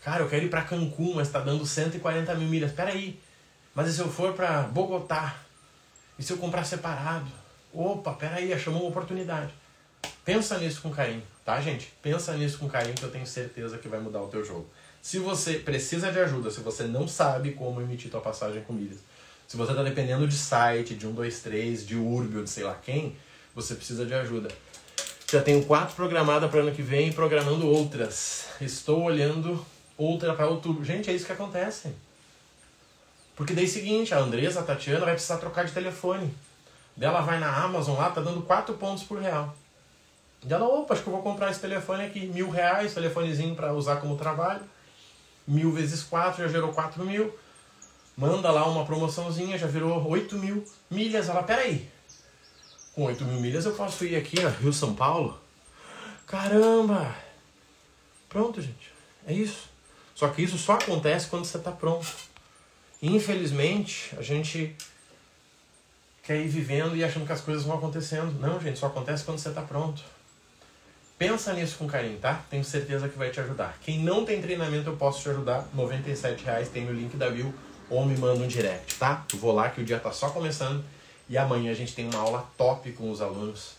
Cara, 0.03 0.23
eu 0.23 0.29
quero 0.29 0.45
ir 0.45 0.51
para 0.51 0.63
Cancún, 0.63 1.15
mas 1.15 1.27
está 1.27 1.41
dando 1.41 1.67
140 1.67 2.35
mil 2.35 2.49
milhas. 2.49 2.71
Espera 2.71 2.91
aí, 2.91 3.21
mas 3.75 3.89
e 3.89 3.93
se 3.93 4.01
eu 4.01 4.11
for 4.11 4.33
para 4.33 4.63
Bogotá? 4.63 5.37
E 6.19 6.23
se 6.23 6.33
eu 6.33 6.37
comprar 6.37 6.65
separado? 6.65 7.31
Opa, 7.73 8.13
pera 8.13 8.37
aí, 8.37 8.53
achou 8.53 8.73
uma 8.75 8.85
oportunidade. 8.85 9.53
Pensa 10.25 10.59
nisso 10.59 10.83
com 10.83 10.91
carinho, 10.91 11.23
tá, 11.45 11.61
gente? 11.61 11.93
Pensa 12.03 12.37
nisso 12.37 12.59
com 12.59 12.69
carinho 12.69 12.95
que 12.95 13.03
eu 13.03 13.11
tenho 13.11 13.27
certeza 13.27 13.79
que 13.79 13.89
vai 13.89 14.01
mudar 14.01 14.21
o 14.21 14.29
teu 14.29 14.45
jogo. 14.45 14.69
Se 15.01 15.19
você 15.19 15.55
precisa 15.55 16.11
de 16.13 16.19
ajuda, 16.19 16.51
se 16.51 16.61
você 16.61 16.85
não 16.85 17.09
sabe 17.09 17.53
como 17.53 17.81
emitir 17.81 18.11
tua 18.11 18.21
passagem 18.21 18.63
com 18.63 18.73
milhas, 18.73 18.99
se 19.47 19.57
você 19.57 19.73
está 19.73 19.83
dependendo 19.83 20.27
de 20.29 20.35
site, 20.35 20.95
de 20.95 21.07
123, 21.07 21.87
de 21.87 21.97
Urbio, 21.97 22.45
de 22.45 22.51
sei 22.51 22.65
lá 22.65 22.75
quem, 22.75 23.17
você 23.55 23.75
precisa 23.75 24.05
de 24.05 24.13
ajuda. 24.13 24.49
Já 25.31 25.43
tenho 25.43 25.65
quatro 25.65 25.95
programadas 25.95 26.51
para 26.51 26.61
ano 26.61 26.73
que 26.73 26.83
vem 26.83 27.09
e 27.09 27.13
programando 27.13 27.67
outras. 27.67 28.47
Estou 28.61 29.03
olhando 29.03 29.65
outra 29.99 30.33
para 30.35 30.47
outubro. 30.47 30.83
Gente, 30.83 31.11
é 31.11 31.13
isso 31.13 31.27
que 31.27 31.33
acontece. 31.33 31.93
Porque 33.37 33.53
daí 33.53 33.65
é 33.65 33.69
o 33.69 33.71
seguinte, 33.71 34.15
a 34.15 34.19
Andresa, 34.19 34.61
a 34.61 34.63
Tatiana, 34.63 35.05
vai 35.05 35.15
precisar 35.15 35.37
trocar 35.37 35.67
de 35.67 35.73
telefone. 35.73 36.35
Dela 36.97 37.21
vai 37.21 37.39
na 37.39 37.55
Amazon 37.55 37.99
lá, 37.99 38.11
tá 38.11 38.23
dando 38.23 38.41
4 38.43 38.75
pontos 38.75 39.05
por 39.05 39.21
real. 39.21 39.55
Dela, 40.43 40.67
opa, 40.67 40.95
acho 40.95 41.03
que 41.03 41.09
eu 41.09 41.13
vou 41.13 41.23
comprar 41.23 41.51
esse 41.51 41.61
telefone 41.61 42.05
aqui, 42.05 42.27
mil 42.27 42.49
reais, 42.49 42.95
telefonezinho 42.95 43.55
para 43.55 43.75
usar 43.75 43.97
como 43.97 44.17
trabalho. 44.17 44.63
Mil 45.47 45.71
vezes 45.73 46.03
4 46.03 46.45
já 46.45 46.49
gerou 46.49 46.73
4 46.73 47.05
mil 47.05 47.33
manda 48.19 48.51
lá 48.51 48.69
uma 48.69 48.85
promoçãozinha, 48.85 49.57
já 49.57 49.69
virou 49.69 50.05
8 50.09 50.37
mil 50.37 50.65
milhas. 50.91 51.29
Ela, 51.29 51.45
peraí, 51.45 51.89
com 52.93 53.05
8 53.05 53.25
mil 53.25 53.41
milhas 53.41 53.65
eu 53.65 53.75
posso 53.75 54.05
ir 54.05 54.17
aqui 54.17 54.45
a 54.45 54.49
Rio 54.49 54.73
São 54.73 54.93
Paulo? 54.93 55.41
Caramba! 56.27 57.15
Pronto, 58.29 58.61
gente. 58.61 58.93
É 59.25 59.33
isso. 59.33 59.68
Só 60.19 60.27
que 60.27 60.43
isso 60.43 60.59
só 60.59 60.73
acontece 60.73 61.29
quando 61.29 61.45
você 61.45 61.59
está 61.59 61.71
pronto. 61.71 62.05
Infelizmente, 63.01 64.13
a 64.19 64.23
gente 64.23 64.75
quer 66.25 66.41
ir 66.41 66.49
vivendo 66.49 66.97
e 66.97 67.05
achando 67.05 67.25
que 67.25 67.31
as 67.31 67.41
coisas 67.41 67.63
vão 67.63 67.79
acontecendo. 67.79 68.37
Não, 68.41 68.59
gente, 68.59 68.81
só 68.81 68.89
acontece 68.89 69.23
quando 69.23 69.39
você 69.39 69.49
está 69.49 69.63
pronto. 69.63 70.03
Pensa 71.17 71.53
nisso 71.53 71.79
com 71.79 71.87
carinho, 71.87 72.19
tá? 72.19 72.43
Tenho 72.51 72.65
certeza 72.65 73.09
que 73.09 73.17
vai 73.17 73.31
te 73.31 73.39
ajudar. 73.39 73.79
Quem 73.81 74.01
não 74.01 74.25
tem 74.25 74.43
treinamento, 74.43 74.91
eu 74.91 74.97
posso 74.97 75.23
te 75.23 75.29
ajudar. 75.29 75.69
R$ 75.73 76.37
reais 76.45 76.69
tem 76.69 76.89
o 76.89 76.93
link 76.93 77.17
da 77.17 77.31
Bill 77.31 77.55
ou 77.89 78.05
me 78.05 78.19
manda 78.19 78.43
um 78.43 78.49
direct, 78.49 78.97
tá? 78.97 79.25
Vou 79.35 79.53
lá 79.53 79.69
que 79.71 79.81
o 79.81 79.85
dia 79.85 80.01
tá 80.01 80.11
só 80.11 80.31
começando 80.31 80.85
e 81.29 81.39
amanhã 81.39 81.71
a 81.71 81.75
gente 81.77 81.95
tem 81.95 82.11
uma 82.11 82.19
aula 82.19 82.45
top 82.57 82.91
com 82.91 83.09
os 83.09 83.23
alunos 83.23 83.75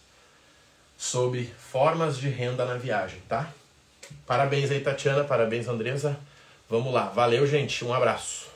sobre 0.98 1.54
formas 1.58 2.18
de 2.18 2.30
renda 2.30 2.64
na 2.64 2.76
viagem, 2.76 3.20
tá? 3.28 3.52
Parabéns 4.26 4.72
aí, 4.72 4.80
Tatiana, 4.80 5.26
parabéns, 5.26 5.68
Andresa. 5.68 6.18
Vamos 6.70 6.94
lá. 6.94 7.10
Valeu, 7.10 7.48
gente. 7.48 7.84
Um 7.84 7.92
abraço. 7.92 8.49